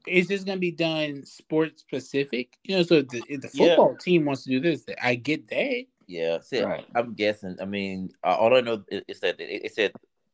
[0.07, 2.59] is this going to be done sports specific?
[2.65, 3.69] You know, so if the, if the Yeah.
[3.69, 5.85] football team wants to do this, I get that.
[6.07, 6.85] Yeah, see, Right.
[6.95, 7.57] I'm guessing.
[7.61, 9.93] I mean, uh, all I know is, is that it, it said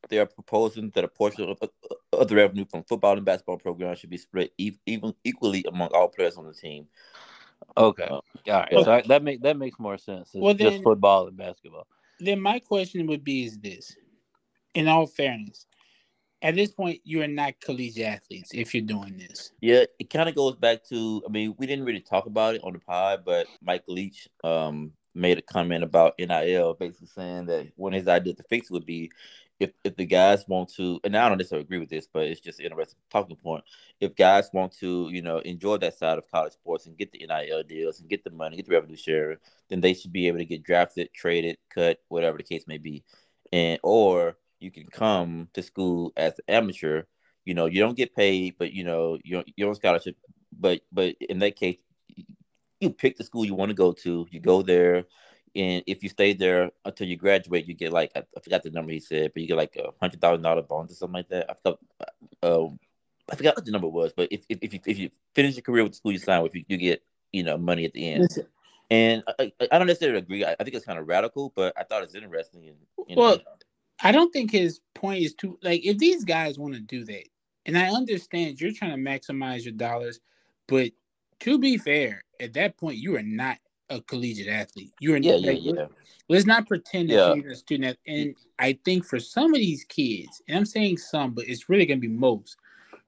[0.09, 1.59] they are proposing that a portion of,
[2.13, 5.89] of the revenue from football and basketball programs should be split e- even equally among
[5.93, 6.87] all players on the team.
[7.77, 8.05] Okay.
[8.05, 8.69] Uh, All right.
[8.73, 8.83] yeah.
[8.83, 10.31] So I, that make that makes more sense.
[10.35, 11.87] It's Well, just then- football and basketball.
[12.21, 13.95] Then my question would be: Is this,
[14.75, 15.67] in all fairness,
[16.43, 19.53] at this point you are not collegiate athletes if you're doing this?
[19.61, 21.23] Yeah, it kind of goes back to.
[21.27, 24.93] I mean, we didn't really talk about it on the pod, but Mike Leach um
[25.15, 28.87] made a comment about NIL, basically saying that one of his ideas to fix would
[28.87, 29.11] be
[29.61, 32.41] if if the guys want to, and I don't necessarily agree with this, but it's
[32.41, 33.65] just an interesting talking point.
[34.01, 37.27] If guys want to, you know, enjoy that side of college sports and get the
[37.27, 40.39] NIL deals and get the money, get the revenue share, then they should be able
[40.39, 43.03] to get drafted, traded, cut, whatever the case may be,
[43.53, 47.03] and or you can come to school as an amateur.
[47.45, 50.17] You know, you don't get paid, but you know, you're you're on scholarship.
[50.59, 51.79] But but in that case,
[52.81, 54.27] you pick the school you want to go to.
[54.31, 55.05] You go there,
[55.55, 58.71] and if you stay there until you graduate, you get like I, I forgot the
[58.71, 61.29] number he said, but you get like a hundred thousand dollar bonus or something like
[61.29, 61.51] that.
[61.51, 61.79] I forgot.
[62.43, 62.79] Um,
[63.31, 65.63] I forgot what the number was, but if if if you, if you finish your
[65.63, 68.11] career with the school you sign with, you, you get you know money at the
[68.11, 68.23] end.
[68.23, 68.47] Listen,
[68.91, 70.45] And I, I don't necessarily agree.
[70.45, 72.69] I, think it's kind of radical, but I thought it's interesting.
[72.69, 73.39] And you know, Well,
[74.03, 77.25] I don't think his point is too like if these guys want to do that,
[77.67, 80.21] and I understand you're trying to maximize your dollars,
[80.67, 80.91] but
[81.41, 83.59] to be fair, at that point you are not
[83.91, 84.93] a collegiate athlete.
[85.01, 85.87] You are yeah, like, yeah, yeah.
[86.29, 87.35] Let's not pretend that Yeah.
[87.35, 87.99] you're a student.
[88.07, 91.87] And I think for some of these kids, and I'm saying some, but it's really
[91.87, 92.57] going to be most.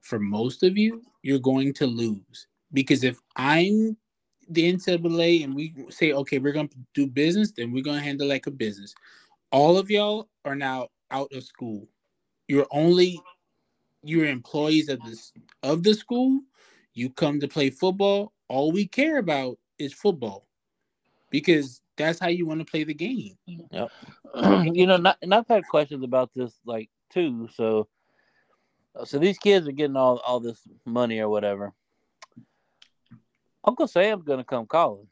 [0.00, 3.96] For most of you, you're going to lose because if I'm
[4.48, 8.04] the NCAA and we say, okay, we're going to do business, then we're going to
[8.04, 8.94] handle like a business.
[9.52, 11.88] All of y'all are now out of school.
[12.48, 13.20] You're only
[14.02, 15.32] you're employees of this
[15.62, 16.40] of the school.
[16.94, 18.32] You come to play football.
[18.48, 20.46] All we care about is football
[21.30, 23.36] because that's how you want to play the game.
[23.46, 23.90] Yep.
[24.74, 27.48] you know, not, and I've had questions about this like too.
[27.54, 27.88] So,
[29.04, 31.72] so these kids are getting all all this money or whatever.
[33.64, 35.08] Uncle Sam's gonna come calling.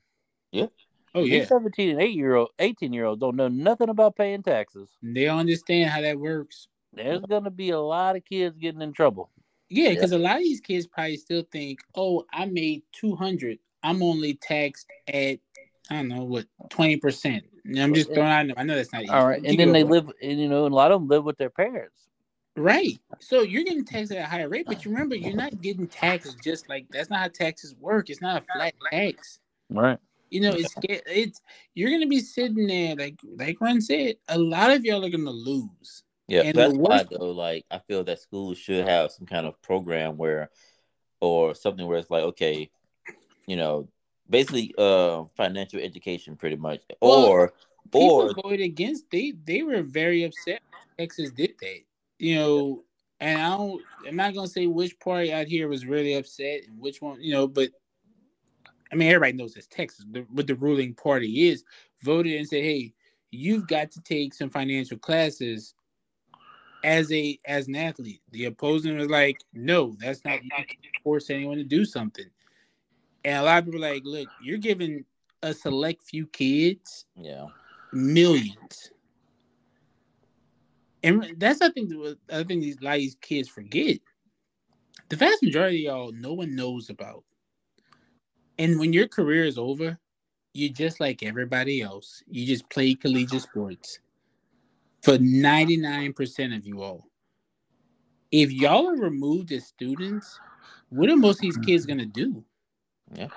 [1.19, 4.17] Oh yeah, These seventeen and eight year old, eighteen year olds don't know nothing about
[4.17, 4.89] paying taxes.
[5.03, 6.69] they don't understand how that works.
[6.93, 9.31] There's gonna be a lot of kids getting in trouble.
[9.69, 13.59] Yeah, because a lot of these kids probably still think, "Oh, I made two hundred.
[13.83, 15.39] I'm only taxed at
[15.91, 17.45] I don't know what twenty percent."
[17.77, 18.47] I'm just throwing out.
[18.57, 19.13] I know that's not easy.
[19.13, 21.01] All right, You and then they for live, and you know, and a lot of
[21.01, 22.07] them live with their parents.
[22.57, 22.99] right.
[23.21, 26.37] So you're getting taxed at a higher rate, but you remember you're not getting taxed
[26.43, 28.09] just like that's not how taxes work.
[28.09, 29.41] It's not a flat tax.
[29.69, 29.99] Right.
[30.31, 31.41] You know, it's it's
[31.75, 34.17] you're gonna be sitting there like like Ron said.
[34.29, 36.03] A lot of y'all are gonna lose.
[36.29, 37.31] Yeah, And that's why though.
[37.31, 40.51] Like, I feel that schools should have some kind of program where,
[41.21, 42.71] or something where it's like, okay,
[43.47, 43.89] you know,
[44.29, 47.53] basically, uh, financial education, pretty much, Well- or
[47.91, 49.11] people Or voted against.
[49.11, 50.61] They they were very upset.
[50.99, 51.81] Texas did that.
[52.19, 52.85] You know,
[53.21, 53.83] and I don't.
[54.07, 57.23] I'm not gonna say which party out here was really upset and which one.
[57.23, 57.71] You know, but
[58.93, 60.05] I mean, everybody knows it's Texas.
[60.11, 61.65] The, what the ruling party is
[62.03, 62.95] voted and said, "Hey,
[63.31, 65.75] you've got to take some financial classes."
[66.85, 70.43] As a as an athlete, the opposing was like, "No, that's not.
[70.45, 70.51] You
[71.03, 72.27] force anyone to do something."
[73.25, 75.05] And a lot of people are like, "Look, you're giving
[75.43, 77.47] a select few kids yeah,
[77.93, 78.91] millions.
[81.03, 84.01] And that's I think the I think these a lot of these kids forget.
[85.09, 87.25] The vast majority of y'all no one knows about.
[88.59, 89.99] And when your career is over,
[90.53, 92.23] you're just like everybody else.
[92.29, 94.01] You just play collegiate sports.
[95.03, 97.05] For 99% of you all.
[98.33, 100.39] If y'all are removed as students,
[100.91, 102.45] what are most of these kids gonna do?
[103.15, 103.29] yeah,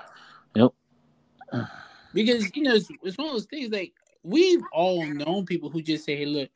[0.54, 0.72] Yep.
[2.12, 5.80] because you know it's, it's one of those things like we've all known people who
[5.82, 6.50] just say hey look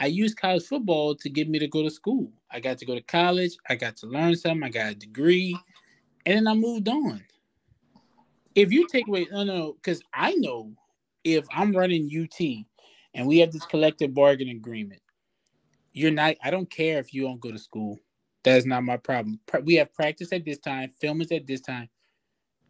[0.00, 2.94] i use college football to get me to go to school i got to go
[2.94, 5.56] to college i got to learn something i got a degree
[6.26, 7.22] and then i moved on
[8.54, 10.72] if you take away no no because i know
[11.24, 12.40] if i'm running ut
[13.14, 15.02] and we have this collective bargaining agreement
[15.92, 17.98] you're not i don't care if you don't go to school
[18.44, 21.88] that's not my problem we have practice at this time film is at this time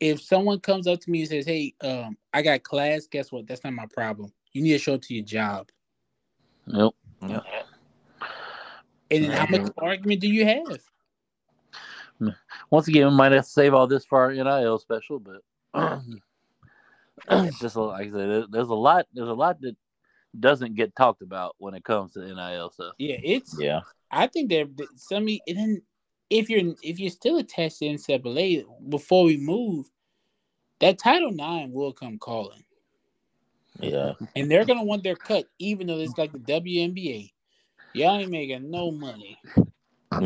[0.00, 3.46] if someone comes up to me and says, "Hey, um, I got class," guess what?
[3.46, 4.32] That's not my problem.
[4.52, 5.68] You need to show up to your job.
[6.66, 6.92] Yep.
[7.22, 7.40] yeah.
[9.10, 10.80] And then, how much argument do you have?
[12.70, 15.42] Once again, we might have to save all this for our NIL special, but
[15.74, 19.06] it's just like I said, there's a lot.
[19.12, 19.76] There's a lot that
[20.38, 22.94] doesn't get talked about when it comes to NIL stuff.
[22.98, 23.56] Yeah, it's.
[23.58, 23.80] yeah.
[24.10, 25.82] I think that that some of- and then
[26.30, 29.90] if you're if you're still attached to NCAA before we move,
[30.80, 32.64] that Title Nine will come calling,
[33.80, 37.32] Yeah, and they're gonna want their cut, even though it's like the WNBA.
[37.94, 39.38] Y'all ain't making no money.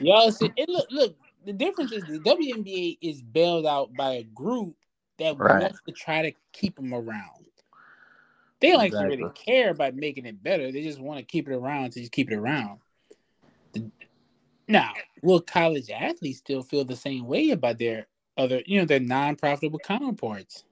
[0.00, 1.16] Y'all see, and look, look.
[1.46, 4.74] The difference is the WNBA is bailed out by a group
[5.18, 5.60] that Right.
[5.60, 7.46] wants to try to keep them around.
[8.60, 10.72] They don't actually really care about making it better.
[10.72, 12.80] They just want to keep it around to just keep it around.
[14.66, 18.98] Now, will college athletes still feel the same way about their other, you know, their
[18.98, 20.64] non-profitable counterparts?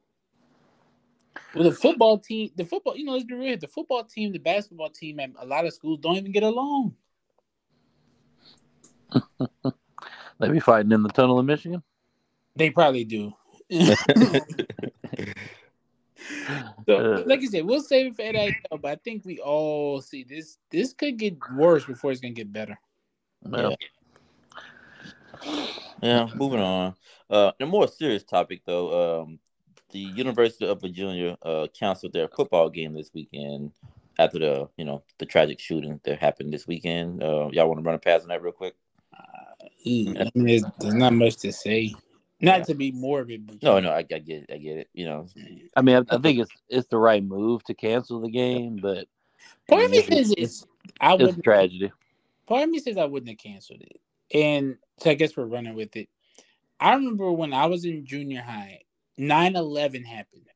[1.54, 3.56] Well, the football team, the football, you know, let's be real.
[3.56, 6.96] The football team, the basketball team, and a lot of schools don't even get along.
[10.40, 11.82] They be fighting in the tunnel in Michigan.
[12.56, 13.32] They probably do.
[16.86, 20.24] So, like you said, we'll save it for NIL, but I think we all see
[20.24, 20.58] this.
[20.70, 22.78] This could get worse before it's gonna get better.
[23.42, 23.74] well,
[26.02, 26.28] yeah.
[26.34, 26.94] Moving on.
[27.28, 29.22] Uh, a more serious topic though.
[29.22, 29.38] Um,
[29.90, 33.72] the University of Virginia uh canceled their football game this weekend
[34.18, 37.22] after the you know the tragic shooting that happened this weekend.
[37.22, 38.74] Uh, y'all want to run a pass on that real quick?
[39.86, 41.94] Ooh, I mean, there's, there's not much to say.
[42.40, 42.64] Not Yeah.
[42.64, 44.50] to be morbid, but No, no, I, I get it.
[44.52, 44.88] I get it.
[44.92, 45.26] You know,
[45.76, 49.06] I mean, I, I think it's it's the right move to cancel the game, but
[49.68, 50.66] part of me says it's.
[51.00, 51.44] I it's a wouldn't.
[51.44, 51.92] tragedy.
[52.46, 54.00] Part of me says I wouldn't have canceled it,
[54.36, 56.08] and so I guess we're running with it.
[56.80, 58.80] I remember when I was in junior high,
[59.18, 60.46] 9-11 happened,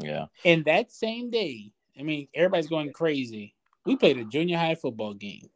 [0.00, 3.54] yeah, and that same day, I mean, everybody's going crazy.
[3.84, 5.50] We played a junior high football game.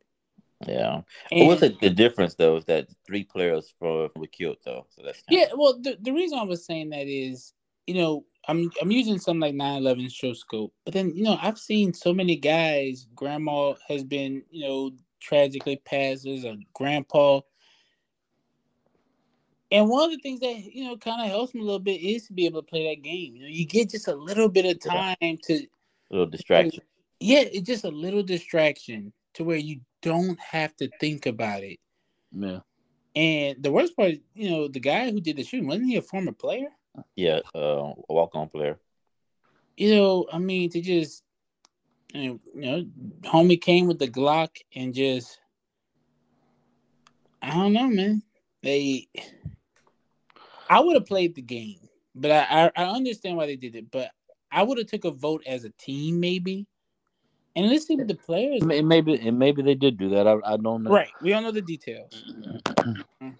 [0.66, 1.00] Yeah.
[1.30, 2.56] And, what's the, the difference though?
[2.56, 6.38] Is that three players for were killed though, so that's yeah, well, the, the reason
[6.38, 7.52] I was saying that is,
[7.86, 11.58] you know, I'm I'm using something like 9/11 show scope, but then you know I've
[11.58, 13.06] seen so many guys.
[13.14, 17.40] Grandma has been, you know, tragically passes, as a grandpa,
[19.70, 22.00] and one of the things that you know kind of helps me a little bit
[22.00, 23.34] is to be able to play that game.
[23.34, 25.14] You know, you get just a little bit of Yeah.
[25.18, 25.68] time to, a
[26.10, 26.84] little distraction.
[27.20, 31.80] yeah, it's just a little distraction to where you don't have to think about it.
[32.32, 32.60] Yeah,
[33.16, 36.02] And the worst part, you know, the guy who did the shooting wasn't he a
[36.02, 36.68] former player?
[37.16, 38.78] Yeah, uh, a walk-on player.
[39.76, 41.24] you know, I mean, to just,
[42.12, 42.86] you know, you know,
[43.30, 45.40] homie came with the Glock and just,
[47.42, 48.22] I don't know, man.
[48.62, 49.08] They,
[50.68, 51.80] I would have played the game,
[52.14, 53.90] but I, I, I understand why they did it.
[53.90, 54.10] But
[54.50, 56.66] I would have took a vote as a team, maybe,
[57.56, 58.62] and let's see what the players.
[58.62, 60.26] May- maybe and maybe they did do that.
[60.26, 60.90] I, I don't know.
[60.90, 62.24] Right, we don't know the details,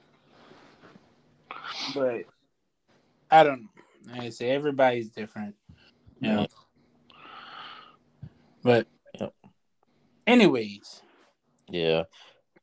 [1.95, 2.25] but
[3.31, 3.69] I don't know.
[4.13, 5.55] Like I say, everybody's different,
[6.21, 6.47] you know.
[8.63, 8.87] But,
[9.21, 9.35] Yep.
[10.27, 11.03] anyways,
[11.69, 12.05] Yeah.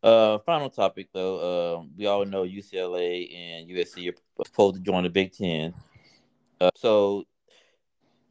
[0.04, 1.38] Uh, final topic though.
[1.38, 5.76] Uh, we all know UCLA and USC are supposed to join the Big Ten.
[6.60, 7.26] Uh, so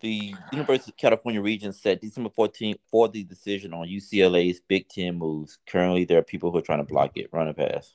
[0.01, 5.19] The University of California region set December 14th for the decision on UCLA's Big Ten
[5.19, 5.59] moves.
[5.67, 7.29] Currently, there are people who are trying to block it.
[7.33, 7.95] Run it pass.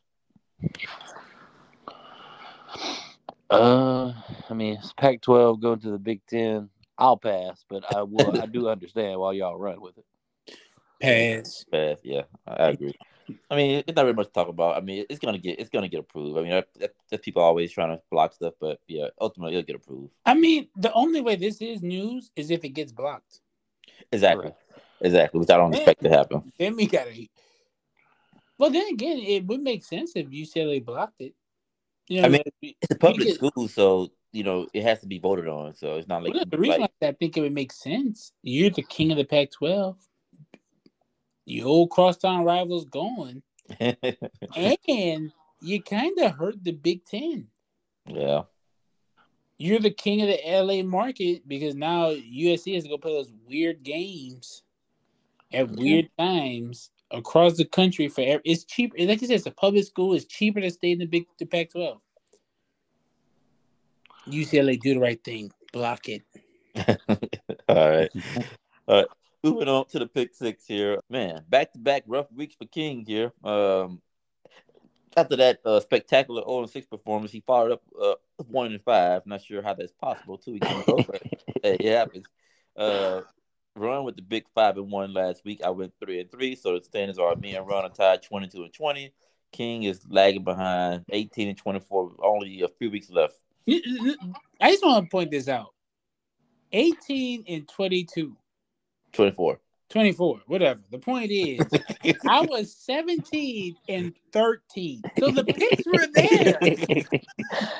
[3.49, 4.13] Uh,
[4.49, 6.69] I mean, it's Pac-12 going to the Big Ten.
[6.97, 8.39] I'll pass, but I will.
[8.39, 10.05] I do understand why y'all run with it.
[11.01, 11.65] Pass.
[11.71, 11.97] Pass.
[12.03, 12.93] Yeah, I agree.
[13.49, 14.77] I mean, it's not really much to talk about.
[14.77, 16.37] I mean, it's gonna get it's gonna get approved.
[16.37, 19.75] I mean, that, that, people always trying to block stuff, but yeah, ultimately it'll get
[19.75, 20.13] approved.
[20.25, 23.41] I mean, the only way this is news is if it gets blocked.
[24.11, 24.55] Exactly, right.
[25.01, 26.51] exactly, which I don't then, expect to happen.
[26.59, 27.27] Then we gotta.
[28.57, 31.33] Well, then again, it would make sense if UCLA blocked it.
[32.07, 35.17] You know, I mean, it's a public school, so you know it has to be
[35.17, 35.73] voted on.
[35.73, 38.31] So it's not like well, the reason like, I think it would make sense.
[38.43, 39.95] You're the king of the Pac-12
[41.45, 43.41] your old crosstown rivals going,
[43.79, 45.31] and
[45.61, 47.47] you kind of hurt the Big Ten.
[48.07, 48.43] Yeah.
[49.57, 53.31] You're the king of the LA market because now USC has to go play those
[53.47, 54.63] weird games
[55.53, 55.81] at mm-hmm.
[55.81, 58.97] weird times across the country for every, it's cheaper.
[58.99, 60.13] Like I said, it's a public school.
[60.13, 61.99] It's cheaper to stay in the big the Pac-12.
[64.27, 65.51] UCLA do the right thing.
[65.71, 66.23] Block it.
[67.69, 68.09] All right.
[68.87, 69.07] All right.
[69.45, 71.43] Moving on to the pick six here, man.
[71.47, 73.31] Back to back rough weeks for King here.
[73.43, 74.01] Um,
[75.15, 78.15] after that uh, spectacular 0 6 performance, he followed up uh,
[78.47, 79.21] one and five.
[79.27, 81.21] Not sure how that's possible two weeks in a row, but
[81.61, 82.25] hey, it happens.
[82.75, 83.21] Uh,
[83.75, 85.61] run with the big five and one last week.
[85.63, 88.63] I went three and three, so the standings are me and Ron are tied 22
[88.63, 89.13] and 20.
[89.51, 93.35] King is lagging behind 18 and 24, only a few weeks left.
[93.69, 95.75] I just want to point this out
[96.71, 98.35] 18 and 22
[99.15, 99.59] 24.
[99.89, 100.81] 24, whatever.
[100.89, 101.61] The point is,
[102.27, 105.01] I was 17 and 13.
[105.19, 107.19] So the picks were there.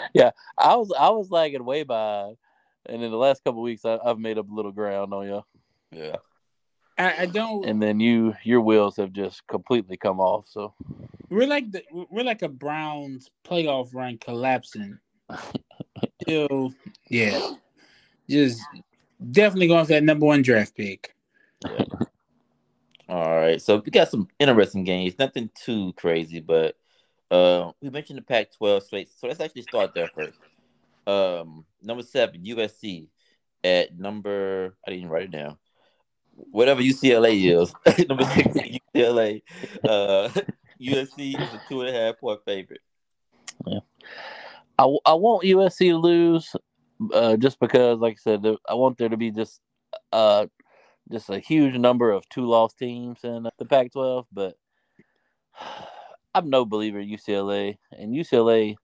[0.14, 2.34] yeah, I was I was lagging way by.
[2.88, 5.42] And in the last couple weeks, I, have made up a little ground on you.
[5.92, 6.18] Yeah.
[6.98, 7.66] I, I, don't.
[7.66, 10.46] And then you, your wheels have just completely come off.
[10.48, 10.74] So
[11.30, 15.00] we're like the we're like a Browns playoff run collapsing.
[16.22, 16.74] Still,
[17.10, 17.52] yeah,
[18.30, 18.62] just
[19.32, 21.15] definitely going for that number one draft pick.
[23.08, 23.62] All right.
[23.62, 25.16] So we got some interesting games.
[25.20, 26.76] Nothing too crazy, but
[27.30, 29.10] uh, we mentioned the Pac-12 slate.
[29.16, 30.40] So let's actually start there first.
[31.08, 33.10] Um, number seven, USC
[33.64, 34.76] at number.
[34.88, 35.58] I didn't write it down.
[36.34, 37.74] Whatever UCLA is,
[38.10, 38.48] number six,
[38.96, 39.42] UCLA.
[39.88, 40.30] Uh,
[40.82, 42.82] USC is a two and a half point favorite.
[43.66, 43.80] Yeah,
[44.78, 46.56] I, I want USC to lose,
[47.14, 49.62] uh, just because, like I said, I want there to be just
[50.12, 50.46] uh
[51.12, 54.56] just a huge number of two loss teams in the Pac 12, but
[56.34, 58.76] I'm no believer in UCLA, and UCLA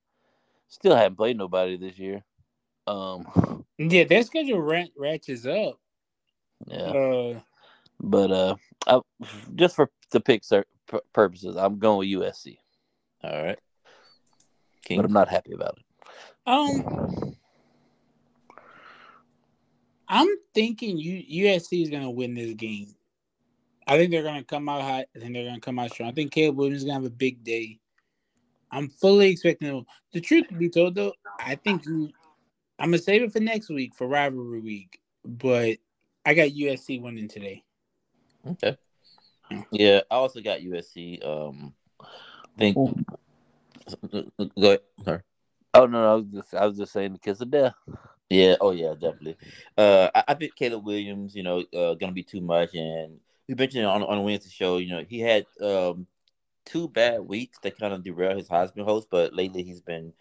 [0.68, 2.24] still haven't played nobody this year.
[2.88, 5.80] Um, yeah, their schedule rat- ratchets up.
[6.68, 7.40] Yeah, uh,
[8.00, 8.56] but uh,
[8.88, 9.00] I,
[9.56, 10.44] just for the pick
[11.14, 12.58] purposes, I'm going with USC.
[13.24, 13.60] All right,
[14.84, 14.98] King.
[14.98, 15.86] but I'm not happy about it.
[16.48, 17.36] Um,
[20.12, 22.94] I'm thinking U- USC is going to win this game.
[23.88, 25.06] I think they're going to come out hot.
[25.16, 26.10] I think they're going to come out strong.
[26.10, 27.80] I think Caleb Williams is going to have a big day.
[28.70, 29.86] I'm fully expecting them.
[30.12, 32.10] The truth to be told, though, I think you,
[32.78, 35.78] I'm going to save it for next week for rivalry week, but
[36.26, 37.64] I got USC winning today.
[38.46, 38.78] Okay.
[39.72, 41.26] Yeah, I also got USC.
[41.26, 42.06] Um, I
[42.58, 42.76] think.
[44.12, 44.26] Go
[44.58, 44.80] ahead.
[45.06, 45.22] Sorry.
[45.74, 47.74] Oh no, no, I was just I was just saying because of death.
[48.32, 48.56] Yeah.
[48.62, 48.94] Oh, yeah.
[48.94, 49.38] Definitely.
[49.78, 53.56] Uh, I, I think Caleb Williams, you know, uh, gonna be too much, and we
[53.56, 56.08] mentioned on on Wednesday show, you know, he had um
[56.66, 60.14] two bad weeks that kind of derailed his Heisman host, but lately he's been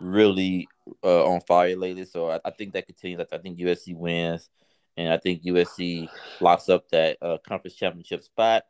[0.00, 0.68] really
[1.02, 2.04] uh, on fire lately.
[2.04, 3.26] So I, I think that continues.
[3.32, 4.50] I, I think USC wins,
[4.96, 6.08] and I think USC
[6.40, 8.64] locks up that uh, conference championship spot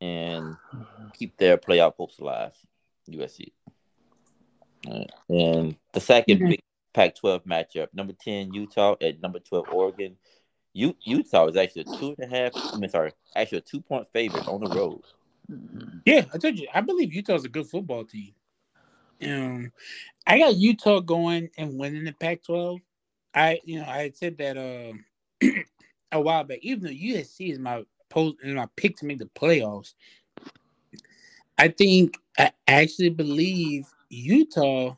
[0.00, 0.56] and
[1.12, 2.52] keep their playoff hopes alive.
[3.08, 3.52] USC.
[5.28, 6.48] And the 2nd mm-hmm.
[6.48, 6.60] big
[6.94, 7.88] Pac-12 matchup.
[7.92, 10.16] Number ten Utah at number twelve Oregon.
[10.72, 12.52] U- Utah is actually a two and a half.
[12.54, 15.02] I mean, sorry, actually a two point favorite on the road.
[16.06, 16.68] Yeah, I told you.
[16.72, 18.34] I believe Utah's a good football team.
[19.22, 19.72] Um,
[20.26, 22.80] I got Utah going and winning the Pac-12.
[23.34, 25.46] I, you know, I had said that uh,
[26.12, 26.58] a while back.
[26.62, 29.94] Even though USC is my post and my pick to make the playoffs,
[31.58, 34.96] I think I actually believe Utah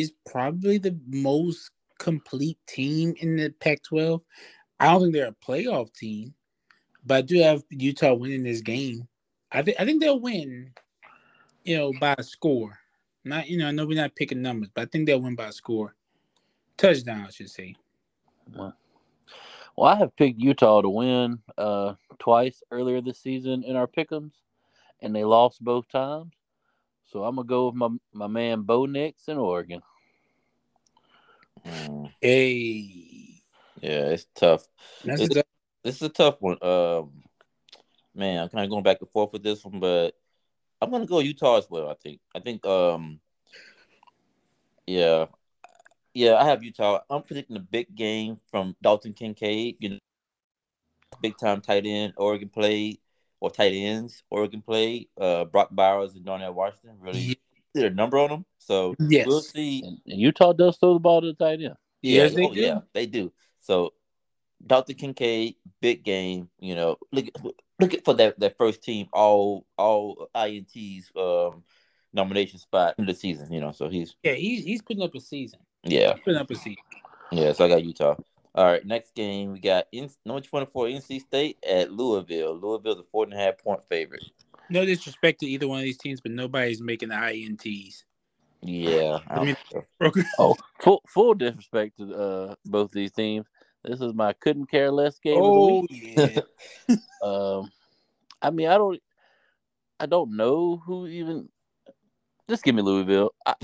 [0.00, 4.20] is probably the most complete team in the Pac 12.
[4.80, 6.34] I don't think they're a playoff team,
[7.06, 9.06] but I do have Utah winning this game.
[9.52, 10.72] I think I think they'll win,
[11.64, 12.78] you know, by a score.
[13.24, 15.48] Not you know, I know we're not picking numbers, but I think they'll win by
[15.48, 15.94] a score.
[16.76, 17.76] Touchdown, I should say.
[18.52, 18.74] Well,
[19.76, 24.32] Well, I have picked Utah to win uh, twice earlier this season in our pick'ems,
[25.00, 26.32] and they lost both times.
[27.12, 29.82] So I'm gonna go with my my man Bo Nix in Oregon.
[31.66, 33.42] Mm, Hey,
[33.80, 34.66] yeah, it's tough.
[35.04, 35.44] that's It's- a,
[35.84, 36.56] This is a tough one.
[36.64, 37.22] Um,
[38.14, 40.12] man, I'm kind of going back and forth with this one, but
[40.80, 41.90] I'm gonna go Utah as well.
[41.90, 42.20] I think.
[42.34, 42.64] I think.
[42.64, 43.20] Um,
[44.86, 45.26] yeah,
[46.14, 46.36] yeah.
[46.36, 47.00] I have Utah.
[47.10, 49.76] I'm predicting a big game from Dalton Kincaid.
[49.80, 49.98] You know,
[51.20, 53.00] big time tight end Oregon played,
[53.42, 55.08] or tight ends Oregon played.
[55.20, 57.36] Uh, Brock Bowers and Darnell Washington really
[57.74, 58.44] did a number on them.
[58.58, 59.26] So Yes.
[59.26, 59.82] we'll see.
[59.84, 61.74] And, and Utah does throw the ball to the tight end.
[62.02, 62.60] Yeah, Yes, they oh, do.
[62.60, 63.32] yeah, they do.
[63.60, 63.94] So,
[64.64, 64.94] Dr.
[64.94, 66.50] Kincaid, big game.
[66.60, 67.26] You know, look
[67.80, 71.64] look at for that that first team all all ints um
[72.12, 73.52] nomination spot in the season.
[73.52, 75.58] You know, so he's yeah, he's he's putting up a season.
[75.82, 76.82] yeah He's putting up a season.
[77.32, 77.52] yeah.
[77.54, 78.14] So I got Utah.
[78.54, 82.54] All right, next game we got in, number twenty four NC State at Louisville.
[82.58, 84.24] Louisville's a four and a half point favorite.
[84.68, 88.04] No disrespect to either one of these teams, but nobody's making the ints.
[88.60, 89.56] Yeah, I I mean-
[90.00, 93.46] don't- Oh, full full disrespect to uh, both these teams.
[93.84, 96.40] This is my couldn't care less game oh of the yeah,
[96.88, 96.98] week.
[97.22, 97.70] Um,
[98.40, 99.00] I mean, I don't,
[99.98, 101.48] I don't know who even.
[102.50, 103.54] Just give me Louisville, I,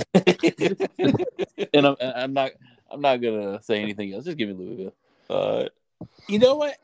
[1.75, 2.53] and I'm, I'm not,
[2.91, 4.25] I'm not gonna say anything else.
[4.25, 4.95] Just give me Louisville.
[5.31, 5.69] uh,
[6.29, 6.77] you know what?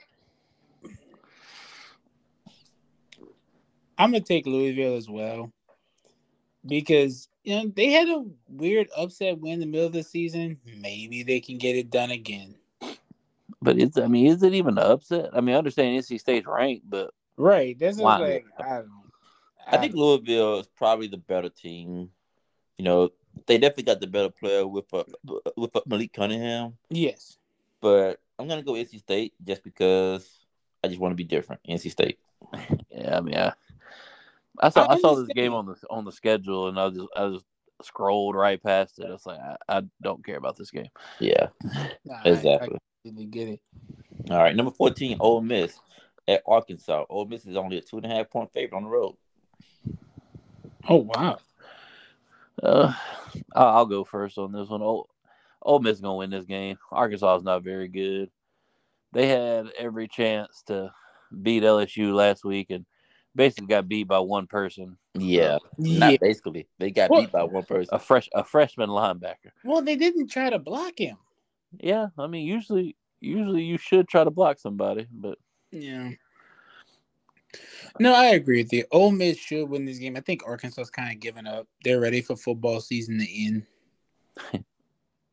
[3.97, 5.53] I'm gonna take Louisville as well
[6.67, 10.59] because you know they had a weird upset win in the middle of the season.
[10.79, 12.57] Maybe they can get it done again.
[13.63, 15.31] But it's, I mean, is it even an upset?
[15.33, 17.79] I mean, I understand NC State's ranked, but Right.
[17.79, 18.19] That's just Why?
[18.19, 18.91] like I don't.
[19.67, 22.11] I think Louisville is probably the better team.
[22.79, 23.11] You know,
[23.47, 25.05] they definitely got the better player with uh,
[25.57, 27.37] with uh, Malik Cunningham, yes.
[27.81, 30.29] but I'm gonna go NC State just because
[30.83, 31.61] I just want to be different.
[31.69, 32.19] NC State.
[32.91, 33.53] yeah, I mean, I,
[34.61, 37.09] I saw, I I, saw this game on the on the schedule, and I just,
[37.17, 37.45] I just
[37.83, 39.07] scrolled right past it.
[39.07, 40.91] I was like, I, I don't care about this game.
[41.21, 41.49] Yeah,
[42.05, 42.77] Nah, I- exactly.
[42.77, 43.61] I, completely get it.
[44.31, 45.79] All right, number 14, Ole Miss
[46.27, 47.05] at Arkansas.
[47.11, 49.17] Ole Miss is only a two and a half point favorite on the road.
[50.89, 51.39] Oh wow.
[52.63, 52.93] Uh,
[53.55, 54.83] I'll, I'll go first on this one.
[54.83, 55.09] Ole,
[55.63, 56.79] Ole Miss is gonna win this game.
[56.93, 58.31] Arkansas is not very good.
[59.13, 60.93] They had every chance to
[61.43, 62.85] beat LSU last week, and
[63.35, 65.99] basically got beat by one person, Yeah, Yeah.
[65.99, 66.69] not basically.
[66.79, 67.95] They got Well- beat by one person.
[67.95, 69.51] a fresh a freshman linebacker.
[69.65, 71.17] Well, they didn't try to block him.
[71.81, 75.39] Yeah, I mean, usually usually you should try to block somebody, but
[75.73, 76.11] Yeah.
[78.01, 78.85] No, I agree with you.
[78.91, 80.17] Ole Miss should win this game.
[80.17, 81.67] I think Arkansas's kind of given up.
[81.83, 83.63] They're ready for football season to end.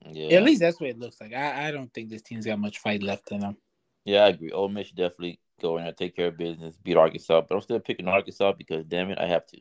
[0.10, 1.32] Yeah, At least that's what it looks like.
[1.34, 3.58] I, I don't think this team's got much fight left in them.
[4.04, 4.52] yeah, I agree.
[4.52, 7.42] Ole Miss should definitely go in there, take care of business, beat Arkansas.
[7.42, 9.60] But I'm still picking Arkansas because damn it, I have to.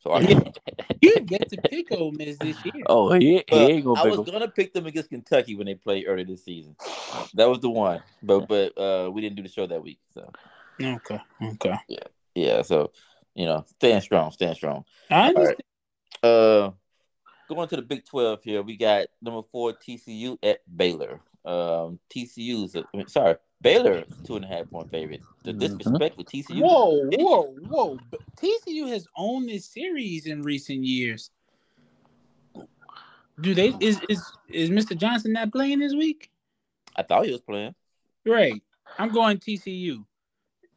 [0.00, 0.52] So Arkansas.
[1.00, 2.84] You get to pick Ole Miss this year.
[2.86, 6.04] oh, he, he ain't gonna I was gonna pick them against Kentucky when they played
[6.06, 6.76] earlier this season.
[7.34, 10.00] That was the one, but but uh, we didn't do the show that week.
[10.12, 10.30] So
[10.80, 11.18] Okay.
[11.42, 11.74] Okay.
[11.88, 11.98] yeah,
[12.34, 12.62] Yeah.
[12.62, 12.92] so
[13.34, 14.84] you know, stand strong, stand strong.
[15.10, 15.62] I understand.
[16.22, 16.70] Uh,
[17.48, 21.20] going to the Big Twelve here, we got number four TCU at Baylor.
[21.44, 25.22] Um, TCU's I mean, sorry, Baylor two and a half point favorite.
[25.44, 25.60] The Mhm.
[25.60, 26.60] disrespect with TCU.
[26.62, 27.98] Whoa, whoa, whoa.
[28.10, 31.30] But TCU has owned this series in recent years.
[33.40, 34.96] Do they is is is Mr.
[34.96, 36.30] Johnson not playing this week?
[36.96, 37.74] I thought he was playing.
[38.26, 38.62] Right.
[38.98, 40.04] I'm going TCU.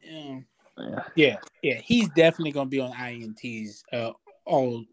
[0.03, 0.39] Yeah.
[0.77, 1.03] Yeah.
[1.15, 3.83] Yeah, yeah, he's definitely gonna be on INTs.
[3.91, 4.11] Uh,
[4.45, 4.83] all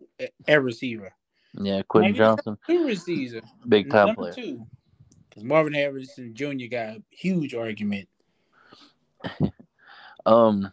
[0.46, 1.12] a receiver,
[1.54, 4.32] Yeah, Quentin Maybe- Johnston, two receiver, big time player.
[4.32, 4.66] two.
[5.28, 6.66] Because Marvin Harrison Jr.
[6.70, 8.08] got a huge argument.
[10.26, 10.70] Um,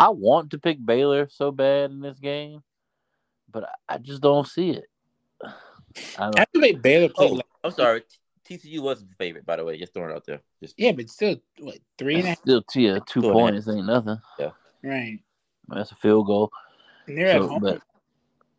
[0.00, 2.64] I want to pick Baylor so bad in this game,
[3.52, 4.86] but I- I just don't see it.
[5.44, 5.52] I
[6.18, 8.02] don't, After they Baylor played, Oh, like, I'm sorry.
[8.44, 9.78] T- TCU was the favorite, by the way.
[9.78, 10.40] Just throwing it out there.
[10.62, 12.38] Just yeah, but still, what three and a half?
[12.38, 13.32] still, yeah, uh, two Two and a half.
[13.34, 14.18] points ain't nothing.
[14.38, 14.50] Yeah,
[14.82, 15.18] right,
[15.68, 16.50] That's a field goal.
[17.06, 17.60] and they're at home.
[17.60, 17.82] but,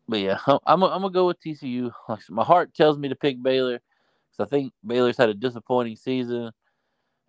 [0.08, 1.90] but yeah, I'm I'm gonna I'm gonna go with TCU.
[2.08, 3.80] Like, my heart tells me to pick Baylor
[4.30, 6.50] because I think Baylor's had a disappointing season,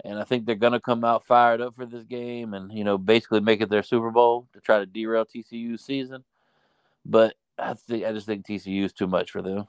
[0.03, 2.97] and I think they're gonna come out fired up for this game and you know
[2.97, 6.23] basically make it their Super Bowl to try to derail TCU's season.
[7.05, 9.67] But I think I just think TCU is too much for them.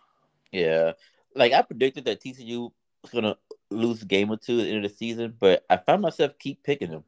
[0.53, 0.93] Yeah,
[1.37, 2.71] like I predicted that TCU
[3.03, 3.37] was gonna
[3.71, 6.39] lose a game or two at the end of the season, but I found myself
[6.39, 7.05] keep picking them.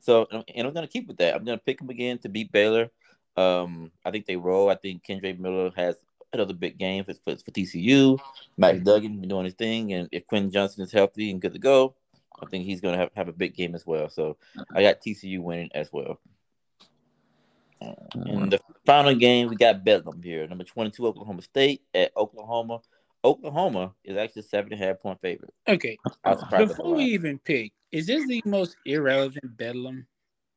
[0.00, 1.34] So, and I'm gonna keep with that.
[1.34, 2.90] I'm gonna pick them again to beat Baylor.
[3.36, 4.68] Um, I think they roll.
[4.68, 5.96] I think Kendre Miller has
[6.32, 8.18] another big game for, for, for TCU.
[8.56, 11.58] Max Duggan been doing his thing, and if Quinn Johnston is healthy and good to
[11.58, 11.94] go,
[12.42, 14.08] I think he's going to have, have a big game as well.
[14.08, 14.36] So
[14.74, 16.18] I got TCU winning as well.
[17.80, 17.94] Uh,
[18.26, 22.80] in the final game, we got Bedlam here, number 22, Oklahoma State at Oklahoma.
[23.24, 25.54] Oklahoma is actually seven and a half point favorite.
[25.68, 25.96] Okay.
[26.24, 30.06] I was surprised at the Before we even pick, is this the most irrelevant bedlam?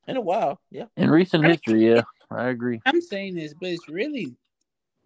[0.08, 0.86] In a while, yeah.
[0.98, 2.80] In recent I- history, yeah, I agree.
[2.86, 4.36] I'm saying this, but it's really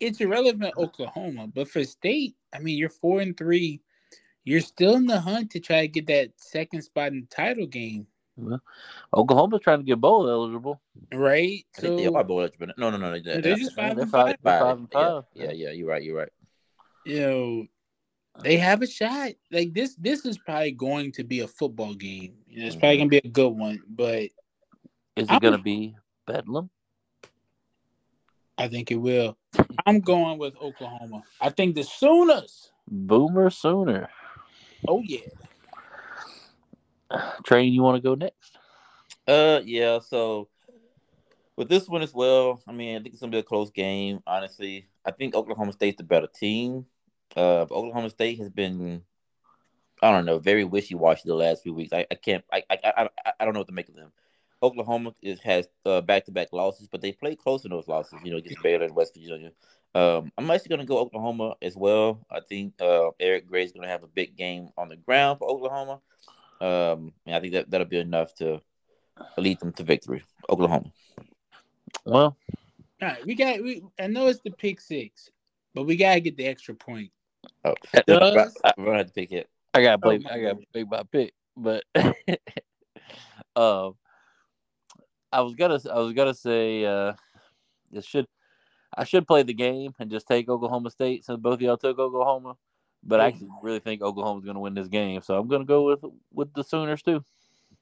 [0.02, 1.48] it's irrelevant Oklahoma.
[1.48, 3.82] But for state, I mean you're four and three.
[4.44, 7.66] You're still in the hunt to try to get that second spot in the title
[7.68, 8.08] game.
[9.14, 10.82] Oklahoma's trying to get bowl eligible.
[11.14, 11.66] Right?
[11.78, 12.68] I think they are bowl eligible.
[12.78, 13.12] No, no, no.
[13.20, 14.78] They, they're just five They're and five- five.
[14.90, 15.46] they're five Yeah.
[15.46, 16.02] Yeah, yeah, you're right.
[16.04, 16.30] You're right.
[17.10, 17.66] You know,
[18.44, 19.32] they have a shot.
[19.52, 22.36] Like this this is probably going to be a football game.
[22.48, 24.24] You know, it's probably gonna be a good one, but
[25.16, 25.96] Is it I'm- going to be
[26.28, 26.70] Bedlam?
[28.58, 29.38] I think it will.
[29.86, 31.24] I'm going with Oklahoma.
[31.40, 32.72] I think the Sooners.
[32.92, 34.10] Boomer sooner.
[34.88, 35.20] Oh yeah.
[37.46, 38.58] Train, you want to go next?
[39.28, 40.00] Uh, yeah.
[40.00, 40.50] So
[41.56, 44.20] with this one as well, I mean, I think it's gonna be a close game.
[44.28, 46.86] Honestly, I think Oklahoma State's the better team.
[47.36, 49.04] Uh, Oklahoma State has been,
[50.02, 51.94] I don't know, very wishy washy the last few weeks.
[51.94, 53.10] I, I can't, I, I, I,
[53.40, 54.12] I don't know what to make of them.
[54.62, 55.68] Oklahoma is, has
[56.04, 58.20] back to back losses, but they play close in those losses.
[58.24, 59.52] You know, against Baylor and West Virginia.
[59.96, 62.26] Um, I'm actually gonna go Oklahoma as well.
[62.30, 66.02] I think uh, Eric Gray's gonna have a big game on the ground for Oklahoma.
[66.62, 68.62] Um, and I think that that'll be enough to
[69.38, 70.24] lead them to victory.
[70.50, 70.92] Oklahoma.
[72.06, 72.38] Well,
[73.02, 73.64] All right, we got.
[73.64, 75.32] We, I know it's the pick six,
[75.74, 77.12] but we gotta get the extra point.
[77.66, 77.74] Oh,
[78.08, 79.50] Does- we're gonna have to pick it.
[79.74, 80.18] I got to Oh, play.
[80.20, 80.66] my I got to God.
[80.74, 81.84] make my pick, but
[83.56, 83.96] um,
[85.32, 85.80] I was gonna.
[85.92, 87.14] I was gonna say uh,
[87.92, 88.28] it should.
[88.98, 92.00] I should play the game and just take Oklahoma State since both of y'all took
[92.00, 92.56] Oklahoma.
[93.04, 95.66] But I actually really think Oklahoma's going to win this game, so I'm going to
[95.66, 97.24] go with with the Sooners too.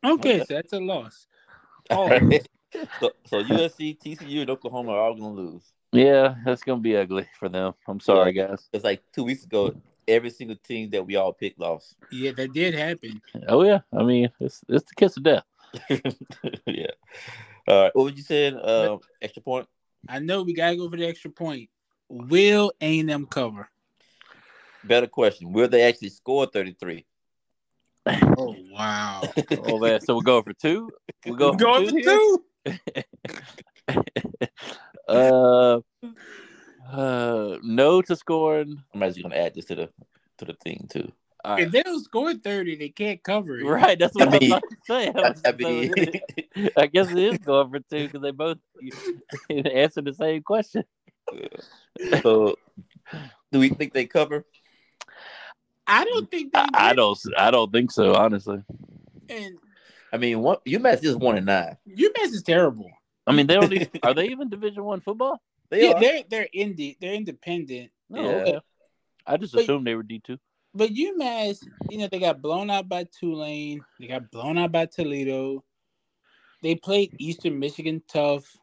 [0.06, 0.46] Okay, Okay.
[0.46, 1.28] so that's a loss.
[1.90, 2.10] Oh.
[3.00, 5.64] so, so USC, TCU, and Oklahoma are all gonna lose.
[5.98, 7.74] Yeah, that's going to be ugly for them.
[7.88, 8.70] I'm sorry, guys.
[8.72, 9.74] It's like two weeks ago.
[10.08, 11.96] Every single team that we all picked lost.
[12.12, 13.20] Yeah, that did happen.
[13.48, 15.44] Oh yeah, I mean it's it's the kiss of death.
[16.66, 16.92] yeah.
[17.68, 17.92] All right.
[17.94, 18.48] What would you say?
[18.48, 19.68] Um, extra point.
[20.08, 21.70] I know we gotta go for the extra point.
[22.08, 23.70] Will A and M cover?
[24.84, 25.52] Better question.
[25.52, 27.06] Will they actually score 33?
[28.38, 29.24] Oh wow.
[29.66, 30.90] Oh man, so we're going for two.
[31.26, 32.78] We're going, Going for for
[34.00, 34.48] two.
[35.10, 35.82] two.
[36.02, 36.12] here?
[36.94, 38.82] uh, uh, no to scoring.
[38.94, 39.90] I'm actually gonna add this to the
[40.40, 41.12] to the thing too.
[41.46, 41.64] All right.
[41.64, 43.66] If they don't score thirty, they can't cover it.
[43.66, 45.08] Right, that's what I, I mean- was about to say.
[45.08, 48.58] I, was so- I guess it is going for two because they both
[49.50, 50.84] answer the same question.
[52.22, 52.56] so
[53.52, 54.46] do we think they cover?
[55.86, 56.60] I don't think they.
[56.60, 57.18] I, I don't.
[57.38, 58.14] I don't think so.
[58.14, 58.62] Honestly,
[59.30, 59.58] And
[60.12, 61.78] I mean, what UMass is one and nine.
[61.88, 62.90] UMass is terrible.
[63.28, 63.72] I mean they don't.
[63.72, 65.42] Even, are they even Division One football?
[65.70, 66.00] They yeah, are.
[66.00, 66.96] they're they're indie.
[67.00, 67.92] They're independent.
[68.10, 68.30] No, Yeah.
[68.38, 68.60] okay.
[69.26, 70.38] I just But- assumed they were D two.
[70.74, 73.84] But UMass, you know, they got blown out by Tulane.
[74.00, 75.64] They got blown out by Toledo.
[76.62, 78.56] They played Eastern Michigan tough.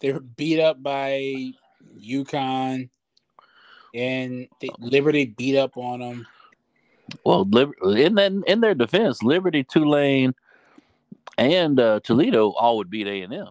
[0.00, 1.52] They were beat up by
[1.98, 2.88] UConn,
[3.94, 6.26] and they, Liberty beat up on them.
[7.24, 10.34] Well, Liber- in that in their defense, Liberty, Tulane,
[11.38, 13.48] and uh, Toledo all would beat A and M.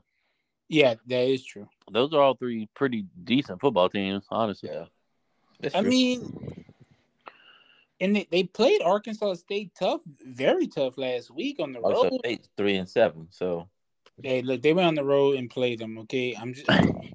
[0.68, 1.68] Yeah, that is true.
[1.92, 4.70] Those are all three pretty decent football teams, honestly.
[4.72, 4.86] Yeah.
[5.60, 5.90] That's I true.
[5.90, 6.66] mean,
[8.02, 12.20] and they, they played Arkansas State tough, very tough last week on the also road.
[12.26, 13.28] State's three and seven.
[13.30, 13.68] So
[14.24, 15.98] Hey, look, they went on the road and played them.
[16.00, 16.68] Okay, I'm just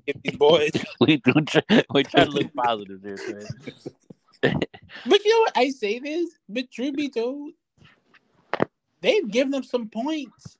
[0.07, 0.71] if these boys.
[1.01, 4.53] we we try, we try to look positive there, Trey.
[5.07, 5.53] But you know what?
[5.57, 7.53] I say this, but true be told,
[9.01, 10.59] they've given them some points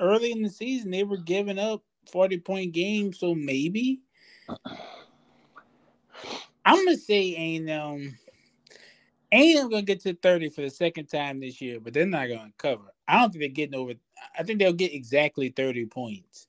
[0.00, 0.90] early in the season.
[0.90, 4.00] They were giving up 40 point game, so maybe.
[6.64, 8.18] I'm gonna say ain't um
[9.32, 12.52] ain't gonna get to 30 for the second time this year, but they're not gonna
[12.58, 12.92] cover.
[13.06, 13.94] I don't think they're getting over
[14.38, 16.46] I think they'll get exactly 30 points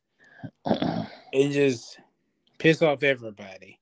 [0.65, 1.99] and just
[2.57, 3.79] piss off everybody.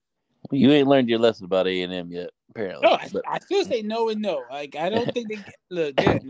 [0.50, 2.88] You ain't learned your lesson about A and M yet, apparently.
[2.88, 4.44] No, I, But- I still say no and no.
[4.50, 5.96] Like I don't think they get, look.
[5.96, 6.22] They're, not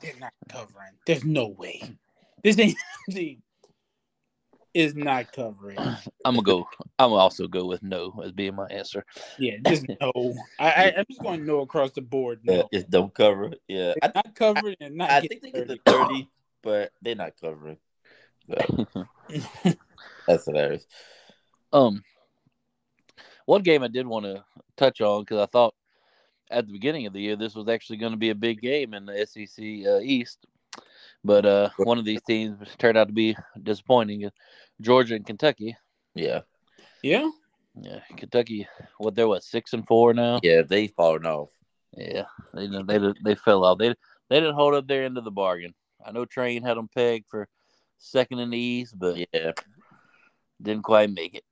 [0.00, 0.92] they're not covering.
[1.06, 1.82] There's no way.
[2.42, 2.76] This ain't
[4.74, 5.78] is not covering.
[6.24, 6.68] I'm gonna go.
[6.98, 9.04] I'm gonna also go with no as being my answer.
[9.38, 10.34] Yeah, just no.
[10.58, 12.40] I, I I'm just going no across the board.
[12.44, 13.52] yeah, No, just don't cover.
[13.68, 13.94] Yeah.
[14.02, 15.10] I, They're not covering and not.
[15.10, 15.76] I think they get 30.
[15.76, 16.28] to 30,
[16.62, 17.78] but they're not covering.
[18.48, 18.86] So,
[20.26, 20.86] that's hilarious.
[21.72, 22.02] Um,
[23.46, 24.44] one game I did want to
[24.76, 25.74] touch on because I thought
[26.50, 28.94] at the beginning of the year this was actually going to be a big game
[28.94, 30.46] in the SEC uh, East
[31.22, 34.30] But uh, one of these teams turned out to be disappointing.
[34.80, 35.76] Georgia and Kentucky.
[36.14, 36.40] Yeah,
[37.02, 37.30] Yeah.
[37.80, 38.66] Yeah, Kentucky.
[38.98, 40.40] What they're what six and four now.
[40.42, 41.50] yeah, they fallen off.
[41.96, 43.78] Yeah, they they they fell off.
[43.78, 43.94] They
[44.28, 45.74] they didn't hold up their end of the bargain.
[46.04, 47.48] I know Train had them pegged for
[47.98, 49.52] second in the East, but Yeah,
[50.60, 51.44] didn't quite make it.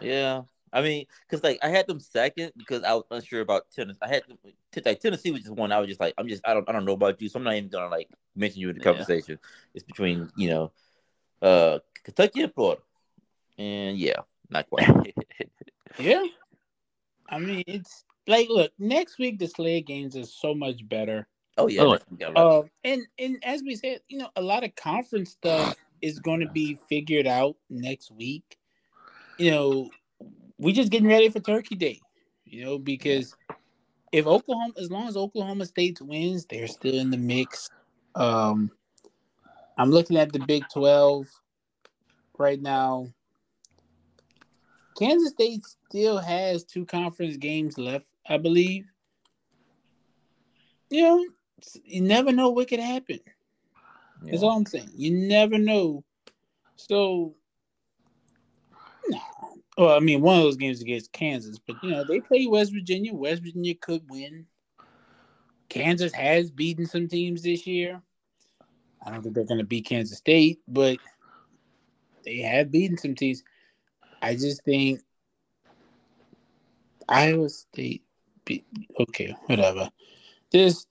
[0.00, 0.42] yeah.
[0.72, 3.98] I mean, because like I had them second because I was unsure about Tennessee.
[4.02, 4.38] I had them,
[4.72, 5.72] t- like Tennessee was just one.
[5.72, 7.44] I was just like, I'm just, I don't, I don't know about you, so I'm
[7.44, 8.90] not even gonna like mention you in the Yeah.
[8.92, 9.38] conversation.
[9.74, 10.72] It's between you know,
[11.42, 12.82] uh, Kentucky and Florida,
[13.58, 14.88] and yeah, not quite.
[15.98, 16.24] Yeah.
[17.28, 21.26] I mean, it's like, look, next week the sled games is so much better.
[21.58, 22.58] Oh yeah, Oh, that's- we got a lot.
[22.64, 26.40] Uh, and and as we said, you know, a lot of conference stuff is going
[26.40, 28.56] to be figured out next week.
[29.36, 29.90] You know,
[30.60, 32.00] we just getting ready for Turkey Day.
[32.44, 33.34] You know, because
[34.12, 37.70] if Oklahoma, as long as Oklahoma State wins, they're still in the mix.
[38.14, 38.70] Um,
[39.78, 41.26] I'm looking at the Big Twelve
[42.38, 43.06] right now.
[44.98, 48.84] Kansas State still has two conference games left, I believe.
[50.90, 51.26] You know,
[51.84, 53.20] you never know what could happen.
[54.22, 54.48] That's Yeah.
[54.48, 54.90] all I'm saying.
[54.94, 56.04] You never know.
[56.76, 57.34] So.
[59.80, 62.70] Well, I mean, one of those games against Kansas, but you know they play West
[62.70, 63.14] Virginia.
[63.14, 64.44] West Virginia could win.
[65.70, 68.02] Kansas has beaten some teams this year.
[69.02, 70.98] I don't think they're going to beat Kansas State, but
[72.26, 73.42] they have beaten some teams.
[74.20, 75.00] I just think
[77.08, 78.02] Iowa State.
[78.44, 78.66] Beat,
[79.00, 79.88] okay, whatever.
[80.52, 80.86] This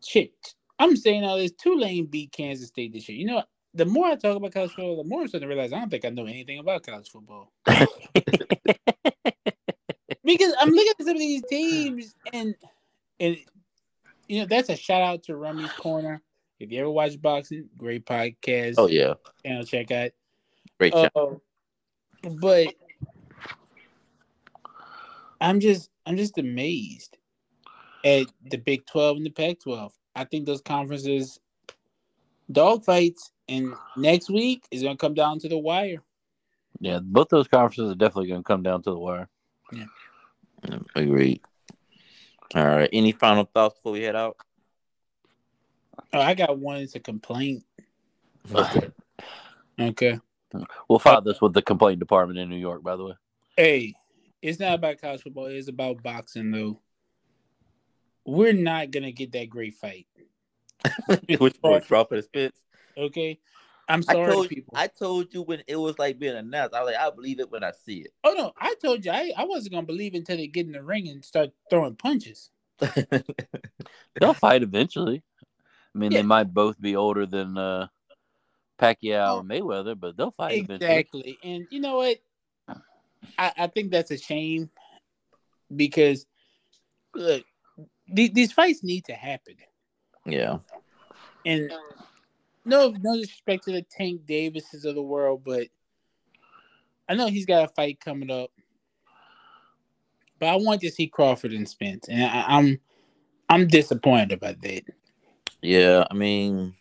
[0.00, 0.54] shit.
[0.78, 1.50] I'm saying now, this.
[1.50, 3.18] Tulane beat Kansas State this year.
[3.18, 3.42] You know,
[3.74, 5.90] the more I talk about college football, the more I'm starting to realize I don't
[5.90, 7.52] think I know anything about college football.
[10.24, 12.54] because I'm looking at some of these teams, and
[13.18, 13.36] and
[14.28, 16.22] you know that's a shout out to Rummy's Corner.
[16.60, 18.74] If you ever watch boxing, great podcast.
[18.78, 19.14] Oh yeah,
[19.44, 20.12] channel check out.
[20.78, 20.94] great.
[20.94, 21.08] Uh,
[22.40, 22.74] but
[25.40, 27.18] I'm just I'm just amazed
[28.04, 29.92] at the Big Twelve and the Pac twelve.
[30.14, 31.40] I think those conferences
[32.52, 36.02] dogfights and next week is gonna come down to the wire.
[36.80, 39.28] Yeah, both those conferences are definitely going to come down to the wire.
[39.72, 39.86] Yeah.
[40.94, 41.40] Agreed.
[42.54, 42.90] All right.
[42.92, 44.36] Any final thoughts before we head out?
[46.12, 46.78] Oh, I got one.
[46.78, 47.64] It's a complaint.
[49.76, 50.20] Okay.
[50.88, 53.14] We'll file this with the complaint department in New York, by the way.
[53.56, 53.94] Hey,
[54.40, 55.46] it's not about college football.
[55.46, 56.78] It's about boxing, though.
[58.24, 60.06] We're not gonna get that great fight.
[61.38, 61.80] Which one?
[61.80, 62.63] Crawford and Spence?
[62.96, 63.38] Okay.
[63.88, 64.72] I'm I sorry, told people.
[64.76, 66.74] I told you when it was like being announced.
[66.74, 68.14] I was like, I believe it when I see it.
[68.24, 70.82] Oh no, I told you I, I wasn't gonna believe until they get in the
[70.82, 72.48] ring and start throwing punches.
[72.80, 75.22] They'll fight eventually.
[75.94, 76.18] I mean, Yeah.
[76.18, 77.88] they might both be older than uh,
[78.78, 79.38] Pacquiao Oh.
[79.40, 80.90] and Mayweather, but they'll fight eventually.
[80.90, 81.38] Exactly.
[81.44, 82.18] And you know what?
[83.38, 84.70] I, I think that's a shame
[85.74, 86.26] because
[87.14, 87.44] look,
[88.08, 89.56] the- these fights need to happen.
[90.26, 90.58] yeah.
[91.46, 91.70] And
[92.64, 95.68] no no disrespect to the Tank Davises of the world, but
[97.08, 98.50] I know he's got a fight coming up.
[100.38, 102.80] But I want to see Crawford and Spence, and I, I'm
[103.48, 104.82] I'm disappointed about that.
[105.62, 106.04] Yeah.
[106.10, 106.74] I mean,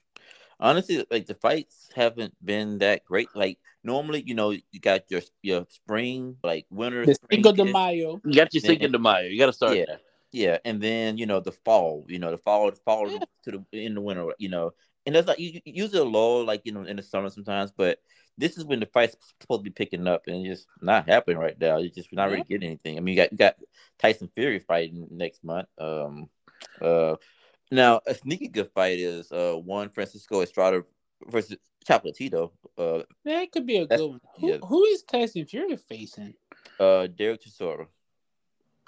[0.60, 3.30] honestly, like the fights haven't been that great.
[3.36, 7.72] Like normally, you know, you got your your spring, like winter, The spring Cinco de.
[7.72, 8.22] Mayo.
[8.26, 8.70] You got your Yeah.
[8.70, 9.28] Cinco de Mayo.
[9.28, 9.78] You got to start.
[9.78, 9.96] Yeah,
[10.32, 13.20] yeah, and then you know the fall, you know the fall, fall Yeah.
[13.44, 14.74] to the in the winter, you know,
[15.06, 17.72] and that's like you, you usually a lull, like you know in the summer sometimes,
[17.76, 18.00] but
[18.38, 21.38] this is when the fight's supposed to be picking up, and it's just not happening
[21.38, 21.78] right now.
[21.78, 22.98] You just not really getting anything.
[22.98, 23.56] I mean, you got you got
[24.00, 25.68] Tyson Fury fighting next month.
[25.78, 26.30] Um,
[26.82, 27.16] uh,
[27.72, 30.84] now a sneaky good fight is uh Juan Francisco Estrada
[31.28, 32.52] versus Chocolatito.
[32.78, 34.22] Uh, That could be a good one.
[34.40, 34.58] Who, yeah.
[34.64, 36.34] who is Tyson Fury facing?
[36.80, 37.88] uh, Dereck Chisora.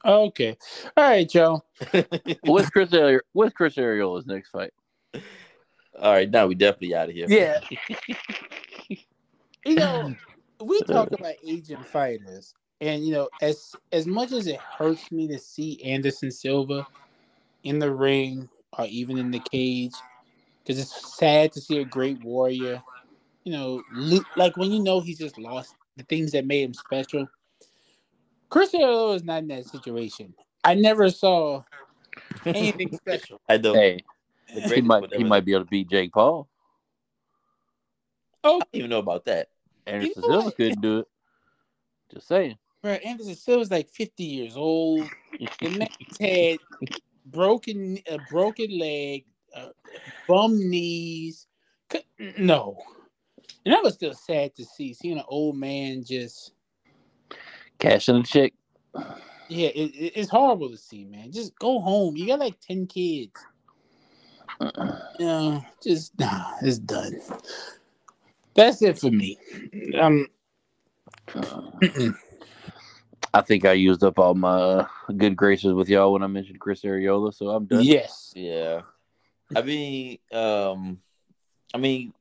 [0.03, 0.55] Okay.
[0.95, 1.63] All right, Joe.
[2.43, 3.19] What's Chris Arreola?
[3.33, 4.71] What's Chris Arreola's next fight?
[5.99, 7.29] All right, now we definitely out of here.
[7.29, 7.59] Yeah.
[9.65, 10.15] You know,
[10.63, 15.27] we talk about aging fighters, and you know, as as much as it hurts me
[15.29, 16.87] to see Anderson Silva
[17.63, 19.93] in the ring or even in the cage,
[20.63, 22.83] because it's sad to see a great warrior,
[23.43, 26.73] you know, lo- like when you know he's just lost the things that made him
[26.73, 27.29] special.
[28.49, 30.33] Chris Arreola is not in that situation.
[30.63, 31.63] I never saw
[32.53, 33.41] anything special.
[33.49, 33.73] I know.
[33.73, 34.14] Hey, The
[34.47, 35.21] he might whatever.
[35.21, 36.47] he might be able to beat Jake Paul.
[38.43, 39.49] Oh, I don't even know about that.
[39.87, 40.55] Anderson know Silva what?
[40.55, 41.07] couldn't do it.
[42.13, 42.57] Just saying.
[42.81, 45.09] bro, Anderson Silva's like fifty years old.
[45.61, 46.59] The man's had
[47.25, 49.25] broken a broken leg,
[49.55, 49.69] uh,
[50.27, 51.47] bum knees.
[52.37, 52.77] No,
[53.65, 56.53] and that was still sad to see seeing an old man just
[57.79, 58.53] cashing a check.
[59.47, 61.31] Yeah, it, it, it's horrible to see, man.
[61.31, 62.15] Just go home.
[62.15, 63.33] You got like ten kids.
[64.61, 67.19] You know, just nah, it's done.
[68.55, 69.37] That's it for me.
[69.99, 70.27] Um,
[73.33, 74.87] I think I used up all my uh,
[75.17, 77.83] good graces with y'all when I mentioned Chris Arreola, so I'm done.
[77.83, 78.31] Yes.
[78.35, 78.81] Yeah.
[79.55, 80.99] I mean, um,
[81.73, 82.13] I mean,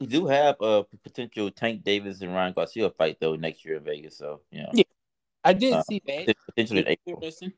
[0.00, 3.84] we do have a potential Tank Davis and Ryan Garcia fight though next year in
[3.84, 4.16] Vegas.
[4.16, 4.84] So yeah, yeah,
[5.44, 6.34] I did Uh, see that.
[6.46, 7.16] potentially in Could be April.
[7.16, 7.52] interesting.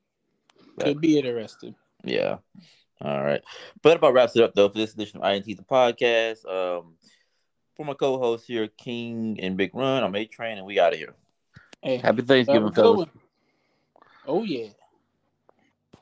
[0.79, 1.75] Could be interesting.
[2.05, 2.39] Yeah.
[3.01, 3.43] All right.
[3.83, 6.47] But that about wraps it up though for this edition of INT the podcast.
[6.47, 6.95] Um,
[7.77, 10.99] for my co-hosts here, King and Big Run, I'm A Train, and we out of
[10.99, 11.15] here.
[11.83, 13.09] Hey, Happy Thanksgiving, fellas.
[14.27, 14.69] Oh yeah.